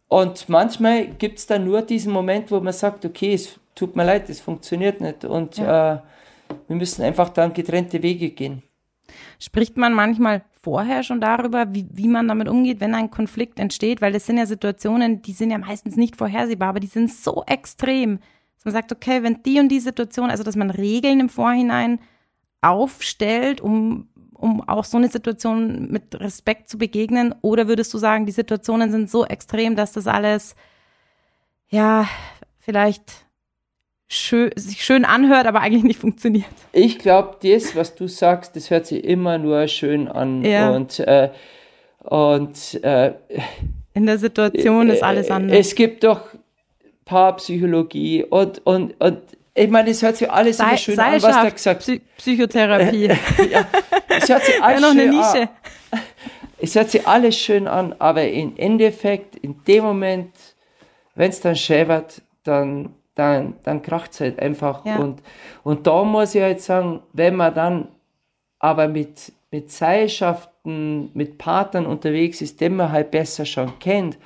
[0.08, 4.04] und manchmal gibt es da nur diesen Moment, wo man sagt, okay, es, tut mir
[4.04, 5.26] leid, das funktioniert nicht.
[5.26, 5.96] Und ja.
[5.96, 5.98] äh,
[6.68, 8.62] wir müssen einfach dann getrennte Wege gehen.
[9.38, 14.00] Spricht man manchmal vorher schon darüber, wie, wie man damit umgeht, wenn ein Konflikt entsteht?
[14.00, 17.44] Weil das sind ja Situationen, die sind ja meistens nicht vorhersehbar, aber die sind so
[17.46, 18.18] extrem,
[18.56, 22.00] dass man sagt, okay, wenn die und die Situation, also dass man Regeln im Vorhinein
[22.62, 27.34] aufstellt, um, um auch so eine Situation mit Respekt zu begegnen?
[27.42, 30.56] Oder würdest du sagen, die Situationen sind so extrem, dass das alles,
[31.68, 32.08] ja,
[32.58, 33.25] vielleicht
[34.08, 36.46] schön, sich schön anhört, aber eigentlich nicht funktioniert.
[36.72, 40.44] Ich glaube, das, was du sagst, das hört sich immer nur schön an.
[40.44, 40.70] Ja.
[40.70, 41.30] Und, äh,
[42.00, 43.14] und äh,
[43.94, 45.56] in der Situation ist alles anders.
[45.58, 46.20] Es gibt doch
[47.04, 49.18] Paarpsychologie und, und, und
[49.54, 53.06] ich meine, es hört sich alles immer schön an, was du gesagt Psy Psychotherapie.
[53.50, 53.66] ja,
[54.08, 55.40] es hört sich alles ja, noch schön eine Nische.
[55.90, 56.00] An.
[56.58, 60.30] Es hört sich alles schön an, aber im Endeffekt, in dem Moment,
[61.14, 64.84] wenn es dann schäbert, dann dann, dann kracht es halt einfach.
[64.84, 64.98] Ja.
[64.98, 65.22] Und,
[65.64, 67.88] und da muss ich halt sagen, wenn man dann
[68.58, 74.18] aber mit, mit Seilschaften, mit Partnern unterwegs ist, den man halt besser schon kennt.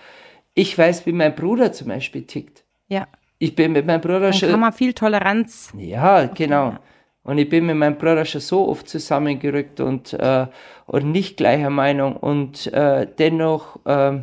[0.55, 2.64] Ich weiß, wie mein Bruder zum Beispiel tickt.
[2.88, 3.07] Ja.
[3.38, 4.51] Ich bin mit meinem Bruder dann schon.
[4.51, 5.72] kann man viel Toleranz.
[5.78, 6.74] Ja, genau.
[7.22, 10.47] Und ich bin mit meinem Bruder schon so oft zusammengerückt und, äh,
[10.86, 12.16] und nicht gleicher Meinung.
[12.16, 14.22] Und äh, dennoch äh,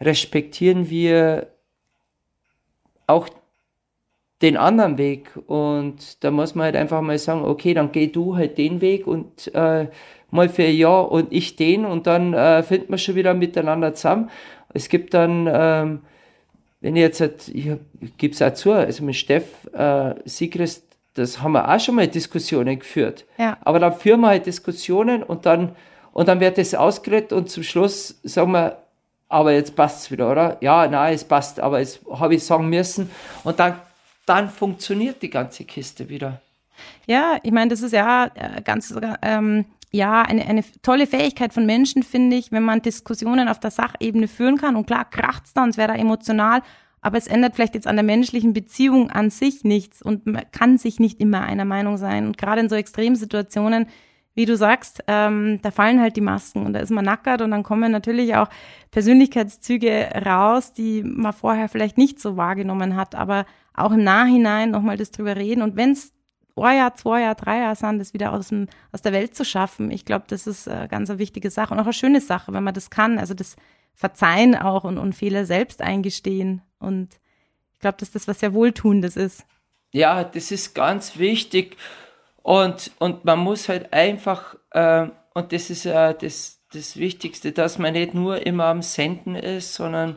[0.00, 1.48] respektieren wir
[3.08, 3.28] auch
[4.42, 5.30] den anderen Weg.
[5.46, 9.06] Und da muss man halt einfach mal sagen, okay, dann geh du halt den Weg
[9.06, 9.88] und äh,
[10.30, 13.94] mal für ein Jahr und ich den und dann äh, finden wir schon wieder miteinander
[13.94, 14.30] zusammen.
[14.72, 16.00] Es gibt dann, ähm,
[16.80, 17.66] wenn ich jetzt, halt, ich,
[18.00, 20.84] ich gebe es auch zu, also mit Steff äh, Sigrist,
[21.14, 23.26] das haben wir auch schon mal Diskussionen geführt.
[23.36, 23.58] Ja.
[23.62, 25.74] Aber dann führen wir halt Diskussionen und dann,
[26.12, 28.78] und dann wird das ausgeredet und zum Schluss sagen wir,
[29.28, 30.56] aber jetzt passt es wieder, oder?
[30.60, 33.10] Ja, nein, es passt, aber es habe ich sagen müssen.
[33.44, 33.76] Und dann
[34.30, 36.40] dann funktioniert die ganze Kiste wieder.
[37.08, 41.66] Ja, ich meine, das ist ja äh, ganz, ähm, ja, eine, eine tolle Fähigkeit von
[41.66, 44.76] Menschen, finde ich, wenn man Diskussionen auf der Sachebene führen kann.
[44.76, 46.62] Und klar, kracht es da und es wäre da emotional,
[47.00, 50.78] aber es ändert vielleicht jetzt an der menschlichen Beziehung an sich nichts und man kann
[50.78, 52.28] sich nicht immer einer Meinung sein.
[52.28, 53.88] Und gerade in so Extremsituationen,
[54.34, 57.50] wie du sagst, ähm, da fallen halt die Masken und da ist man nackert und
[57.50, 58.48] dann kommen natürlich auch
[58.92, 63.16] Persönlichkeitszüge raus, die man vorher vielleicht nicht so wahrgenommen hat.
[63.16, 63.44] Aber
[63.84, 65.62] auch im Nachhinein nochmal das drüber reden.
[65.62, 66.12] Und wenn es
[66.56, 69.44] ein Jahr, zwei Jahr, drei Jahre sind, das wieder aus, dem, aus der Welt zu
[69.44, 72.64] schaffen, ich glaube, das ist eine ganz wichtige Sache und auch eine schöne Sache, wenn
[72.64, 73.18] man das kann.
[73.18, 73.56] Also das
[73.94, 76.62] Verzeihen auch und, und Fehler selbst eingestehen.
[76.78, 77.20] Und
[77.72, 79.44] ich glaube, dass das was sehr Wohltuendes ist.
[79.92, 81.76] Ja, das ist ganz wichtig.
[82.42, 87.78] Und, und man muss halt einfach, äh, und das ist äh, das, das Wichtigste, dass
[87.78, 90.16] man nicht nur immer am Senden ist, sondern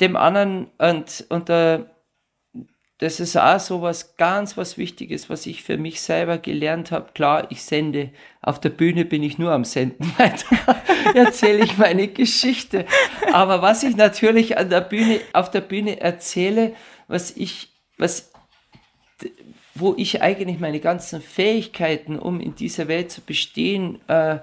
[0.00, 1.90] dem anderen und, und der,
[2.98, 7.12] das ist auch so was ganz was Wichtiges, was ich für mich selber gelernt habe.
[7.12, 8.10] Klar, ich sende.
[8.40, 10.10] Auf der Bühne bin ich nur am Senden.
[10.18, 10.56] Weiter
[11.14, 12.86] erzähle ich meine Geschichte.
[13.32, 16.72] Aber was ich natürlich an der Bühne, auf der Bühne erzähle,
[17.06, 17.68] was ich,
[17.98, 18.32] was,
[19.74, 24.38] wo ich eigentlich meine ganzen Fähigkeiten, um in dieser Welt zu bestehen, äh,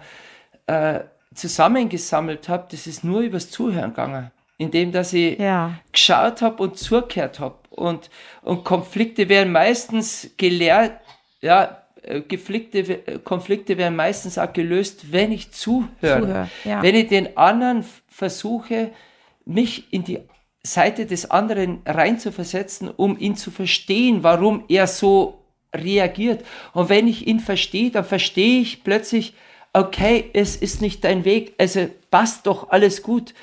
[0.68, 1.00] äh,
[1.34, 5.80] zusammengesammelt habe, das ist nur übers Zuhören gegangen indem dass ich ja.
[5.92, 7.56] geschaut habe und zugehört habe.
[7.76, 8.10] Und,
[8.42, 11.00] und Konflikte werden meistens gelehrt,
[11.42, 15.90] ja, äh, Konflikte, äh, Konflikte werden meistens auch gelöst, wenn ich zuhöre.
[16.02, 16.82] Zuhör, ja.
[16.82, 18.92] Wenn ich den anderen versuche,
[19.46, 20.20] mich in die
[20.62, 25.44] Seite des anderen reinzuversetzen, um ihn zu verstehen, warum er so
[25.76, 26.46] reagiert.
[26.74, 29.34] Und wenn ich ihn verstehe, dann verstehe ich plötzlich,
[29.74, 33.34] okay, es ist nicht dein Weg, also passt doch alles gut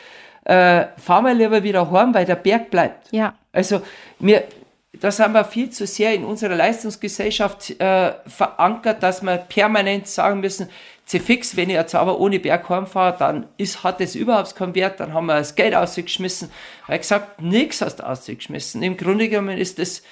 [0.44, 3.12] äh, fahren wir lieber wieder heim, weil der Berg bleibt.
[3.12, 3.34] Ja.
[3.52, 3.82] Also
[4.18, 4.44] wir,
[4.92, 10.40] das haben wir viel zu sehr in unserer Leistungsgesellschaft äh, verankert, dass wir permanent sagen
[10.40, 10.68] müssen,
[11.06, 15.00] fix, wenn ich jetzt aber ohne Berg heimfahre, dann ist, hat es überhaupt keinen Wert,
[15.00, 16.50] dann haben wir das Geld ausgeschmissen.
[16.86, 18.80] Er hat gesagt, nichts hast du ausgeschmissen.
[18.84, 20.04] Im Grunde genommen ist es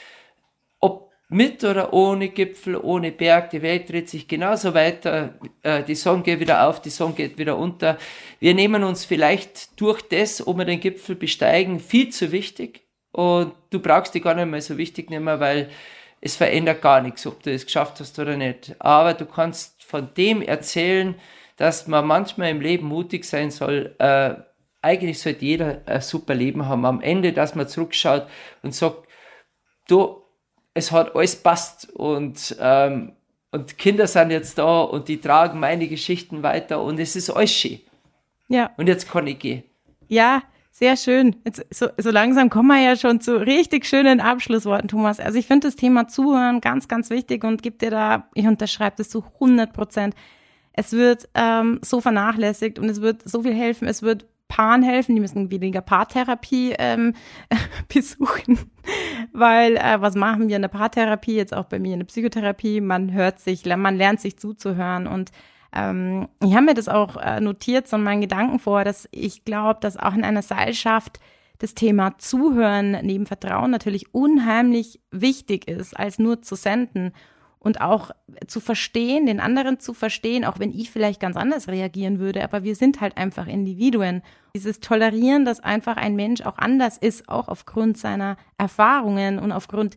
[1.28, 6.22] mit oder ohne Gipfel, ohne Berg, die Welt dreht sich genauso weiter, äh, die Sonne
[6.22, 7.98] geht wieder auf, die Sonne geht wieder unter.
[8.40, 12.87] Wir nehmen uns vielleicht durch das, ob wir den Gipfel besteigen, viel zu wichtig
[13.18, 15.70] und du brauchst die gar nicht mehr so wichtig nehmen, weil
[16.20, 18.76] es verändert gar nichts, ob du es geschafft hast oder nicht.
[18.78, 21.16] Aber du kannst von dem erzählen,
[21.56, 23.96] dass man manchmal im Leben mutig sein soll.
[23.98, 24.34] Äh,
[24.82, 26.86] eigentlich sollte jeder ein super Leben haben.
[26.86, 28.28] Am Ende, dass man zurückschaut
[28.62, 29.08] und sagt,
[29.88, 30.22] du,
[30.72, 33.16] es hat alles passt und, ähm,
[33.50, 37.50] und Kinder sind jetzt da und die tragen meine Geschichten weiter und es ist alles
[37.50, 37.80] schön.
[38.46, 38.70] Ja.
[38.76, 39.64] Und jetzt kann ich gehen.
[40.06, 40.44] Ja,
[40.78, 41.34] Sehr schön.
[41.44, 45.18] Jetzt, so, so langsam kommen wir ja schon zu richtig schönen Abschlussworten, Thomas.
[45.18, 48.94] Also ich finde das Thema Zuhören ganz, ganz wichtig und gebe dir da, ich unterschreibe
[48.96, 50.14] das zu 100 Prozent.
[50.72, 53.88] Es wird ähm, so vernachlässigt und es wird so viel helfen.
[53.88, 57.14] Es wird Paaren helfen, die müssen weniger Paartherapie ähm,
[57.92, 58.70] besuchen,
[59.32, 62.80] weil äh, was machen wir in der Paartherapie, jetzt auch bei mir in der Psychotherapie,
[62.80, 65.32] man hört sich, man lernt sich zuzuhören und
[65.74, 69.80] ähm, ich habe mir das auch äh, notiert, so meinen Gedanken vor, dass ich glaube,
[69.80, 71.20] dass auch in einer Seilschaft
[71.58, 77.12] das Thema Zuhören neben Vertrauen natürlich unheimlich wichtig ist, als nur zu senden
[77.58, 78.12] und auch
[78.46, 82.62] zu verstehen, den anderen zu verstehen, auch wenn ich vielleicht ganz anders reagieren würde, aber
[82.62, 84.22] wir sind halt einfach Individuen.
[84.54, 89.96] Dieses Tolerieren, dass einfach ein Mensch auch anders ist, auch aufgrund seiner Erfahrungen und aufgrund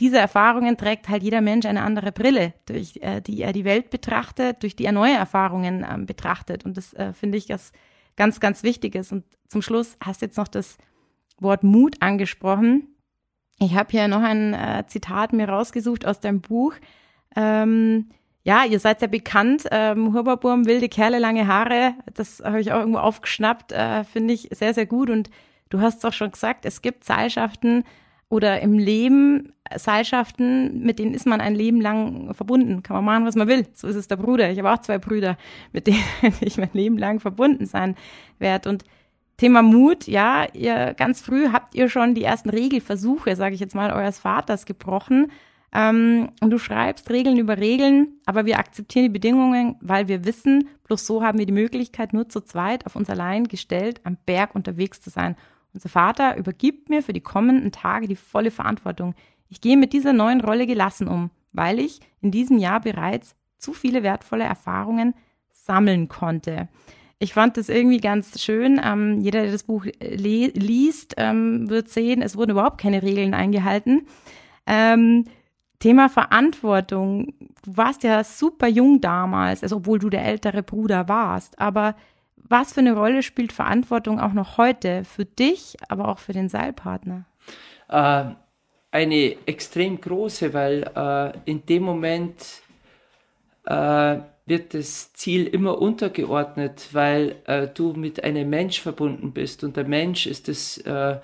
[0.00, 3.90] diese Erfahrungen trägt halt jeder Mensch eine andere Brille, durch äh, die er die Welt
[3.90, 6.64] betrachtet, durch die er neue Erfahrungen ähm, betrachtet.
[6.64, 7.72] Und das äh, finde ich das
[8.16, 9.10] ganz, ganz Wichtiges.
[9.10, 10.78] Und zum Schluss hast du jetzt noch das
[11.40, 12.88] Wort Mut angesprochen.
[13.58, 16.74] Ich habe hier noch ein äh, Zitat mir rausgesucht aus deinem Buch.
[17.34, 18.10] Ähm,
[18.44, 21.94] ja, ihr seid ja bekannt, ähm, Hurberburm, wilde Kerle, lange Haare.
[22.14, 25.10] Das habe ich auch irgendwo aufgeschnappt, äh, finde ich sehr, sehr gut.
[25.10, 25.28] Und
[25.70, 27.84] du hast es auch schon gesagt, es gibt Seilschaften,
[28.30, 32.82] oder im Leben Seilschaften, mit denen ist man ein Leben lang verbunden.
[32.82, 33.66] Kann man machen, was man will.
[33.74, 34.50] So ist es der Bruder.
[34.50, 35.36] Ich habe auch zwei Brüder,
[35.72, 36.02] mit denen
[36.40, 37.96] ich mein Leben lang verbunden sein
[38.38, 38.68] werde.
[38.68, 38.84] Und
[39.38, 43.74] Thema Mut, ja, ihr ganz früh habt ihr schon die ersten Regelversuche, sage ich jetzt
[43.74, 45.30] mal, eures Vaters gebrochen.
[45.72, 50.68] Ähm, und du schreibst Regeln über Regeln, aber wir akzeptieren die Bedingungen, weil wir wissen,
[50.84, 54.54] bloß so haben wir die Möglichkeit, nur zu zweit auf uns allein gestellt am Berg
[54.54, 55.36] unterwegs zu sein
[55.74, 59.14] unser Vater übergibt mir für die kommenden Tage die volle Verantwortung.
[59.48, 63.72] Ich gehe mit dieser neuen Rolle gelassen um, weil ich in diesem Jahr bereits zu
[63.72, 65.14] viele wertvolle Erfahrungen
[65.50, 66.68] sammeln konnte.
[67.20, 68.80] Ich fand das irgendwie ganz schön.
[68.82, 73.34] Ähm, jeder, der das Buch äh, liest, ähm, wird sehen, es wurden überhaupt keine Regeln
[73.34, 74.06] eingehalten.
[74.66, 75.24] Ähm,
[75.80, 77.34] Thema Verantwortung.
[77.62, 81.58] Du warst ja super jung damals, also obwohl du der ältere Bruder warst.
[81.58, 81.96] Aber
[82.48, 86.48] was für eine Rolle spielt Verantwortung auch noch heute für dich, aber auch für den
[86.48, 87.24] Seilpartner?
[87.88, 88.24] Äh,
[88.90, 92.62] eine extrem große, weil äh, in dem Moment
[93.64, 99.76] äh, wird das Ziel immer untergeordnet, weil äh, du mit einem Mensch verbunden bist und
[99.76, 101.18] der Mensch ist das, äh,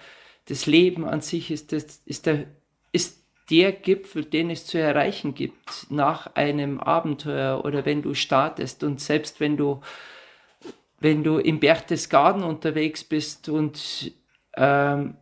[0.46, 2.44] das Leben an sich ist, das, ist, der,
[2.92, 8.84] ist der Gipfel, den es zu erreichen gibt nach einem Abenteuer oder wenn du startest
[8.84, 9.80] und selbst wenn du
[11.04, 14.10] wenn du im Berchtesgaden unterwegs bist und
[14.56, 15.18] ähm,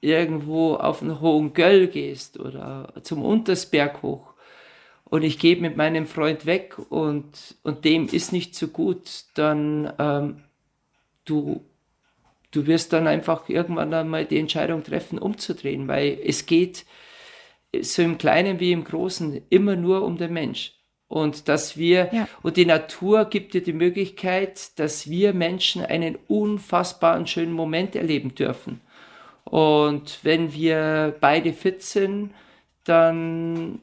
[0.00, 4.34] irgendwo auf einen hohen Göll gehst oder zum Untersberg hoch
[5.06, 9.92] und ich gehe mit meinem Freund weg und, und dem ist nicht so gut, dann
[9.98, 10.44] ähm,
[11.24, 11.64] du,
[12.52, 16.86] du wirst dann einfach irgendwann einmal die Entscheidung treffen, umzudrehen, weil es geht
[17.80, 20.79] so im Kleinen wie im Großen immer nur um den Mensch.
[21.10, 22.28] Und dass wir, ja.
[22.40, 28.36] und die Natur gibt dir die Möglichkeit, dass wir Menschen einen unfassbaren schönen Moment erleben
[28.36, 28.80] dürfen.
[29.44, 32.30] Und wenn wir beide fit sind,
[32.84, 33.80] dann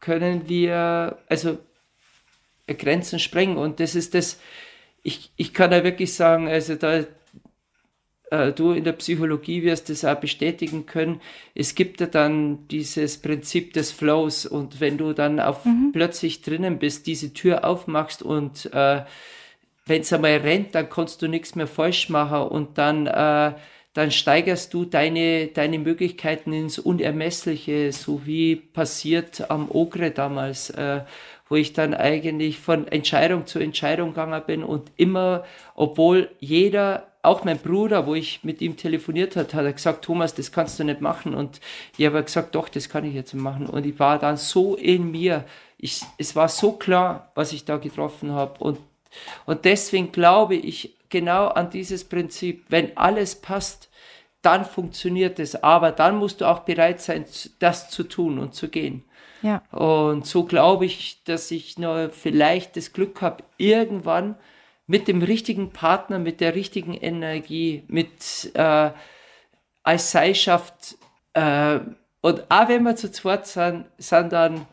[0.00, 1.56] können wir, also
[2.66, 3.56] Grenzen sprengen.
[3.56, 4.38] Und das ist das,
[5.02, 7.04] ich, ich kann da wirklich sagen, also da,
[8.30, 11.20] äh, du in der Psychologie wirst es auch bestätigen können,
[11.54, 14.46] es gibt ja dann dieses Prinzip des Flows.
[14.46, 15.90] Und wenn du dann auf mhm.
[15.92, 19.02] plötzlich drinnen bist, diese Tür aufmachst und äh,
[19.86, 22.48] wenn es einmal rennt, dann kannst du nichts mehr falsch machen.
[22.48, 23.52] Und dann, äh,
[23.94, 31.02] dann steigerst du deine, deine Möglichkeiten ins Unermessliche, so wie passiert am Ogre damals, äh,
[31.48, 35.44] wo ich dann eigentlich von Entscheidung zu Entscheidung gegangen bin und immer,
[35.76, 40.34] obwohl jeder auch mein Bruder, wo ich mit ihm telefoniert hat, hat er gesagt, Thomas,
[40.34, 41.34] das kannst du nicht machen.
[41.34, 41.60] Und
[41.96, 43.66] ich habe gesagt, doch, das kann ich jetzt machen.
[43.66, 45.44] Und ich war dann so in mir.
[45.78, 48.62] Ich, es war so klar, was ich da getroffen habe.
[48.62, 48.78] Und,
[49.44, 53.90] und deswegen glaube ich genau an dieses Prinzip, wenn alles passt,
[54.42, 55.62] dann funktioniert es.
[55.62, 57.24] Aber dann musst du auch bereit sein,
[57.58, 59.04] das zu tun und zu gehen.
[59.42, 59.62] Ja.
[59.70, 64.36] Und so glaube ich, dass ich nur vielleicht das Glück habe, irgendwann
[64.86, 68.90] mit dem richtigen Partner, mit der richtigen Energie, mit äh,
[69.82, 70.96] als Seilschaft
[71.34, 71.80] äh,
[72.26, 74.66] und auch wenn wir zu zweit sind, sind dann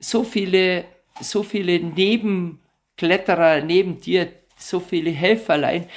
[0.00, 0.86] so viele,
[1.20, 5.88] so viele Nebenkletterer neben dir, so viele Helferlein.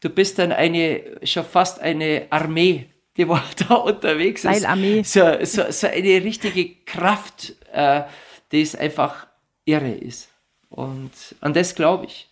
[0.00, 2.86] Du bist dann eine, schon fast eine Armee,
[3.16, 4.62] die war da unterwegs ist.
[4.62, 5.04] Seilarmee.
[5.04, 8.02] So, so, so eine richtige Kraft, äh,
[8.50, 9.28] die es einfach
[9.64, 10.28] irre ist.
[10.70, 12.28] Und an das glaube ich.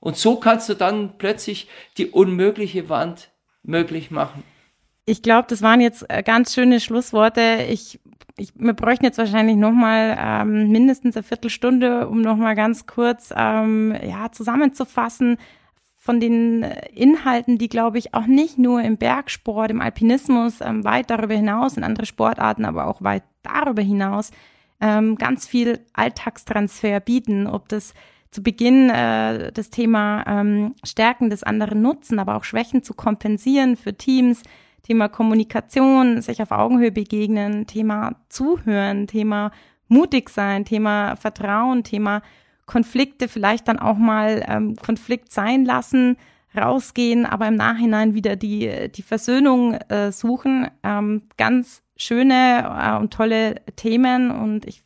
[0.00, 3.30] Und so kannst du dann plötzlich die unmögliche Wand
[3.62, 4.44] möglich machen.
[5.04, 7.66] Ich glaube, das waren jetzt äh, ganz schöne Schlussworte.
[7.70, 7.98] Ich,
[8.36, 12.86] ich wir bräuchten jetzt wahrscheinlich noch mal ähm, mindestens eine Viertelstunde, um noch mal ganz
[12.86, 15.38] kurz ähm, ja zusammenzufassen
[15.96, 16.62] von den
[16.94, 21.76] Inhalten, die glaube ich auch nicht nur im Bergsport, im Alpinismus ähm, weit darüber hinaus,
[21.76, 24.30] in andere Sportarten, aber auch weit darüber hinaus
[24.80, 27.94] ähm, ganz viel Alltagstransfer bieten, ob das
[28.30, 33.76] zu Beginn äh, das Thema ähm, Stärken des anderen nutzen, aber auch Schwächen zu kompensieren
[33.76, 34.42] für Teams,
[34.82, 39.50] Thema Kommunikation, sich auf Augenhöhe begegnen, Thema Zuhören, Thema
[39.88, 42.22] mutig sein, Thema Vertrauen, Thema
[42.66, 46.16] Konflikte vielleicht dann auch mal ähm, Konflikt sein lassen,
[46.56, 50.68] rausgehen, aber im Nachhinein wieder die, die Versöhnung äh, suchen.
[50.82, 54.82] Ähm, ganz schöne äh, und tolle Themen und ich,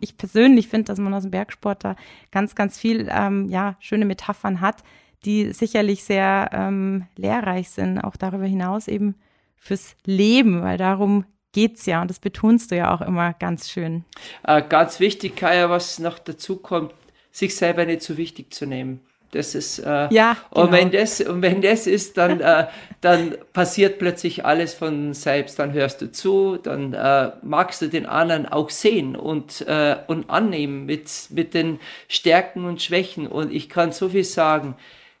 [0.00, 1.96] ich persönlich finde, dass man aus dem Bergsport da
[2.32, 4.82] ganz, ganz viel ähm, ja, schöne Metaphern hat,
[5.24, 9.14] die sicherlich sehr ähm, lehrreich sind, auch darüber hinaus eben
[9.56, 14.04] fürs Leben, weil darum geht's ja und das betonst du ja auch immer ganz schön.
[14.42, 16.92] Äh, ganz wichtig, Kaya, was noch dazu kommt,
[17.30, 19.00] sich selber nicht so wichtig zu nehmen.
[19.36, 20.66] Das ist äh, ja, genau.
[20.66, 22.66] und wenn das und wenn das ist, dann äh,
[23.00, 25.58] dann passiert plötzlich alles von selbst.
[25.58, 30.30] Dann hörst du zu, dann äh, magst du den anderen auch sehen und äh, und
[30.30, 31.78] annehmen mit mit den
[32.08, 33.26] Stärken und Schwächen.
[33.26, 34.76] Und ich kann so viel sagen: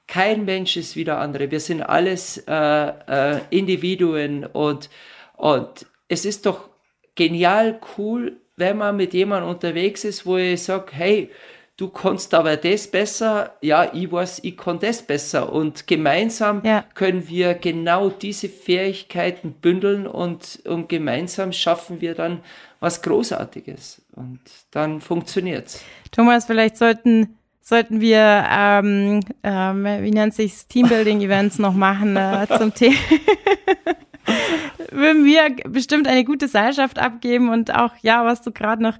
[0.06, 1.50] Kein Mensch ist wie der andere.
[1.50, 4.88] Wir sind alles äh, äh, Individuen und
[5.36, 6.70] und es ist doch
[7.14, 11.30] genial cool, wenn man mit jemandem unterwegs ist, wo ich sage, hey
[11.76, 15.52] du kannst aber das besser, ja, ich weiß, ich kann das besser.
[15.52, 16.84] Und gemeinsam ja.
[16.94, 22.40] können wir genau diese Fähigkeiten bündeln und, und gemeinsam schaffen wir dann
[22.80, 24.02] was Großartiges.
[24.14, 25.84] Und dann funktioniert's.
[26.12, 32.72] Thomas, vielleicht sollten sollten wir, ähm, ähm, wie nennt sich's, Teambuilding-Events noch machen äh, zum
[32.72, 32.94] Thema.
[34.92, 38.96] Würden wir bestimmt eine gute Seilschaft abgeben und auch, ja, was du gerade noch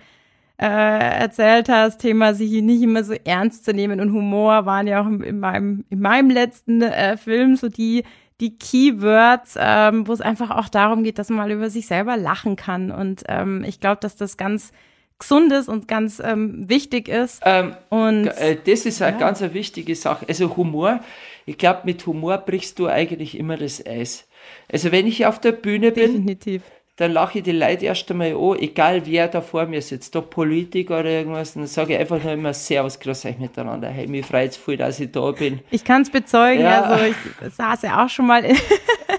[0.59, 5.03] äh, erzählt hast, Thema sich nicht immer so ernst zu nehmen und Humor waren ja
[5.03, 8.05] auch in meinem, in meinem letzten äh, Film so die,
[8.41, 12.17] die Keywords, ähm, wo es einfach auch darum geht, dass man mal über sich selber
[12.17, 12.91] lachen kann.
[12.91, 14.73] Und ähm, ich glaube, dass das ganz
[15.19, 17.43] gesundes und ganz ähm, wichtig ist.
[17.45, 19.19] Ähm, und äh, das ist eine ja.
[19.19, 20.27] ganz eine wichtige Sache.
[20.29, 21.01] Also Humor,
[21.47, 24.29] ich glaube, mit Humor brichst du eigentlich immer das Eis.
[24.71, 26.63] Also wenn ich auf der Bühne bin, Definitiv
[26.97, 30.31] dann lache ich die Leute erst einmal an, egal wer da vor mir sitzt, ob
[30.31, 33.89] Politiker oder irgendwas, dann sage ich einfach nur immer Servus, grüß euch miteinander.
[33.89, 35.61] Hey, mich freut es voll, dass ich da bin.
[35.71, 36.83] Ich kann es bezeugen, ja.
[36.83, 38.57] also ich saß ja auch schon mal in,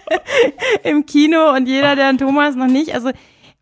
[0.84, 3.12] im Kino und jeder, der einen Thomas noch nicht, also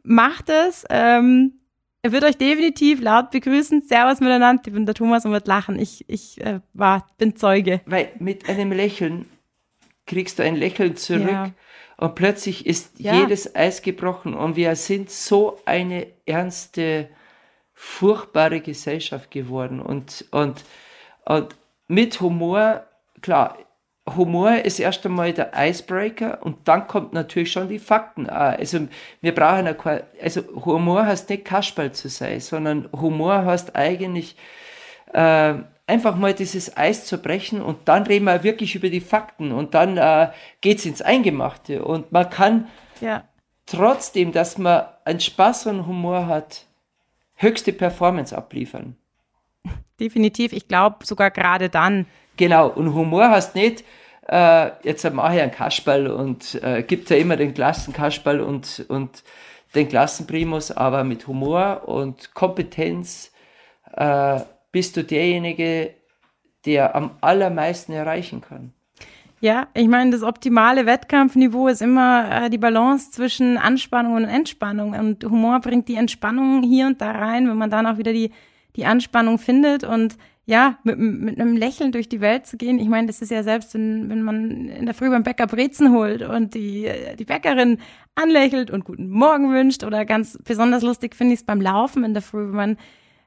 [0.03, 1.59] macht es, ähm,
[2.01, 3.82] er wird euch definitiv laut begrüßen.
[3.82, 4.61] Servus miteinander.
[4.63, 5.80] Ich bin der Thomas und wird lachen.
[5.80, 7.82] Ich, ich äh, war, bin Zeuge.
[7.88, 9.26] Weil mit einem Lächeln
[10.05, 11.29] kriegst du ein Lächeln zurück.
[11.29, 11.51] Ja.
[11.97, 13.13] Und plötzlich ist ja.
[13.21, 17.09] jedes Eis gebrochen und wir sind so eine ernste,
[17.73, 19.79] furchtbare Gesellschaft geworden.
[19.79, 20.65] Und, und,
[21.25, 21.55] und
[21.87, 22.85] mit Humor,
[23.21, 23.57] klar,
[24.07, 28.29] Humor ist erst einmal der Icebreaker und dann kommt natürlich schon die Fakten.
[28.29, 28.87] Also
[29.21, 34.35] wir brauchen eine, also Humor heißt nicht Kasperl zu sein, sondern Humor heißt eigentlich
[35.13, 35.55] äh,
[35.88, 39.73] einfach mal dieses Eis zu brechen und dann reden wir wirklich über die Fakten und
[39.73, 40.29] dann äh,
[40.63, 42.67] es ins Eingemachte und man kann
[43.01, 43.23] ja.
[43.65, 46.65] trotzdem, dass man einen Spaß und Humor hat,
[47.36, 48.95] höchste Performance abliefern.
[49.99, 52.07] Definitiv, ich glaube sogar gerade dann.
[52.38, 53.83] Genau, und Humor heißt nicht,
[54.27, 59.23] äh, jetzt mache ich einen Kasperl und äh, gibt ja immer den Klassenkasperl und, und
[59.75, 63.31] den Klassenprimus, aber mit Humor und Kompetenz
[63.95, 64.39] äh,
[64.76, 65.91] bist du derjenige,
[66.65, 68.73] der am allermeisten erreichen kann.
[69.39, 74.91] Ja, ich meine, das optimale Wettkampfniveau ist immer äh, die Balance zwischen Anspannung und Entspannung.
[74.93, 78.32] Und Humor bringt die Entspannung hier und da rein, wenn man dann auch wieder die,
[78.76, 79.86] die Anspannung findet.
[79.86, 82.78] Und ja, mit, mit einem Lächeln durch die Welt zu gehen.
[82.78, 85.93] Ich meine, das ist ja selbst, wenn, wenn man in der Früh beim Bäcker Brezen
[85.93, 87.78] holt und die, die Bäckerin
[88.15, 89.86] anlächelt und guten Morgen wünscht.
[89.86, 92.78] Oder ganz besonders lustig finde ich es beim Laufen in der Früh, wenn man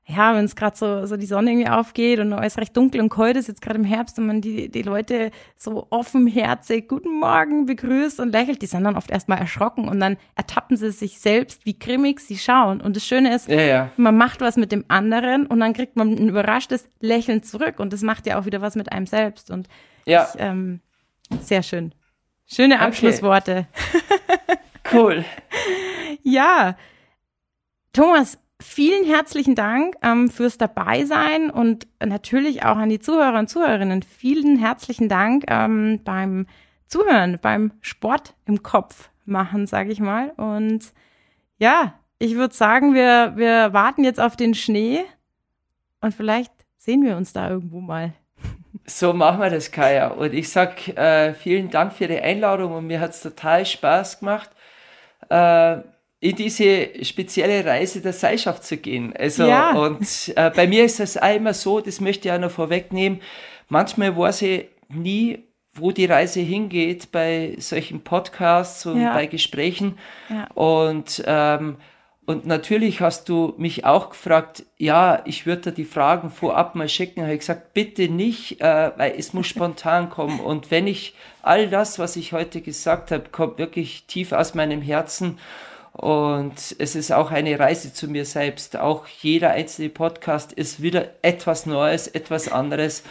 [0.09, 3.11] ja, wenn es gerade so, so die Sonne irgendwie aufgeht und alles recht dunkel und
[3.11, 7.67] kalt ist, jetzt gerade im Herbst und man die, die Leute so offenherzig Guten Morgen
[7.67, 11.67] begrüßt und lächelt, die sind dann oft erstmal erschrocken und dann ertappen sie sich selbst,
[11.67, 12.81] wie grimmig sie schauen.
[12.81, 13.91] Und das Schöne ist, ja, ja.
[13.99, 17.93] man macht was mit dem anderen und dann kriegt man ein überraschtes Lächeln zurück und
[17.93, 19.51] das macht ja auch wieder was mit einem selbst.
[19.51, 19.69] Und
[20.07, 20.27] ja.
[20.35, 20.81] Ich, ähm,
[21.43, 21.95] sehr schön.
[22.47, 23.67] Schöne Abschlussworte.
[23.93, 23.99] Okay.
[24.91, 25.23] Cool.
[26.23, 26.75] ja.
[27.93, 34.03] Thomas, vielen herzlichen Dank ähm, fürs Dabeisein und natürlich auch an die Zuhörer und Zuhörerinnen.
[34.03, 36.47] Vielen herzlichen Dank ähm, beim
[36.87, 40.31] Zuhören, beim Sport im Kopf machen, sage ich mal.
[40.37, 40.93] Und
[41.59, 45.05] ja, ich würde sagen, wir, wir warten jetzt auf den Schnee
[46.01, 48.13] und vielleicht sehen wir uns da irgendwo mal.
[48.87, 50.09] So machen wir das, Kaya.
[50.09, 54.21] Und ich sag äh, vielen Dank für die Einladung und mir hat es total Spaß
[54.21, 54.51] gemacht,
[55.29, 55.79] äh,
[56.21, 59.15] in diese spezielle Reise der Seilschaft zu gehen.
[59.17, 59.73] Also ja.
[59.73, 63.21] und äh, bei mir ist es immer so, das möchte ich auch noch vorwegnehmen.
[63.69, 65.45] Manchmal weiß ich nie,
[65.75, 69.15] wo die Reise hingeht bei solchen Podcasts und ja.
[69.15, 69.99] bei Gesprächen.
[70.29, 70.49] Ja.
[70.55, 71.77] Und ähm,
[72.29, 76.91] und natürlich hast du mich auch gefragt, ja, ich würde da die Fragen vorab mal
[76.91, 77.23] schicken.
[77.23, 80.39] Habe ich gesagt, bitte nicht, äh, weil es muss spontan kommen.
[80.39, 84.83] Und wenn ich all das, was ich heute gesagt habe, kommt wirklich tief aus meinem
[84.83, 85.39] Herzen.
[85.99, 88.77] Und es ist auch eine Reise zu mir selbst.
[88.77, 93.03] Auch jeder einzelne Podcast ist wieder etwas Neues, etwas anderes.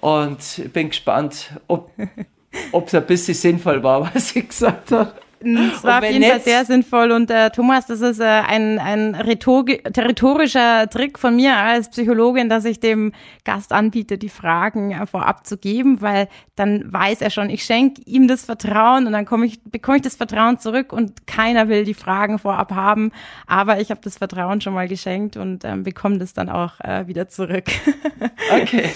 [0.00, 1.90] Und bin gespannt, ob
[2.86, 5.12] es ein bisschen sinnvoll war, was ich gesagt habe.
[5.42, 9.14] Es war auf jeden Fall sehr sinnvoll und äh, Thomas, das ist äh, ein, ein
[9.14, 13.12] rhetorischer Trick von mir als Psychologin, dass ich dem
[13.44, 18.02] Gast anbiete, die Fragen äh, vorab zu geben, weil dann weiß er schon, ich schenke
[18.04, 21.84] ihm das Vertrauen und dann komme ich, bekomme ich das Vertrauen zurück und keiner will
[21.84, 23.10] die Fragen vorab haben,
[23.46, 27.06] aber ich habe das Vertrauen schon mal geschenkt und ähm, bekomme das dann auch äh,
[27.06, 27.64] wieder zurück.
[28.52, 28.90] okay.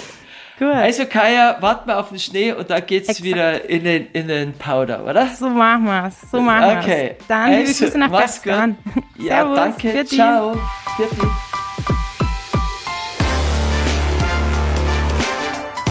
[0.59, 0.73] Gut.
[0.73, 3.25] Also Kaya, warten wir auf den Schnee und dann geht's Exakt.
[3.25, 5.27] wieder in den, in den Powder, oder?
[5.27, 6.31] So machen wir's.
[6.31, 6.85] So machen wir's.
[6.85, 7.17] Okay.
[7.27, 8.79] Dann also, liebe Grüße nach Gastgarn.
[9.19, 10.05] Ja, Servus, danke.
[10.05, 10.57] Ciao.
[10.97, 11.17] Vierte.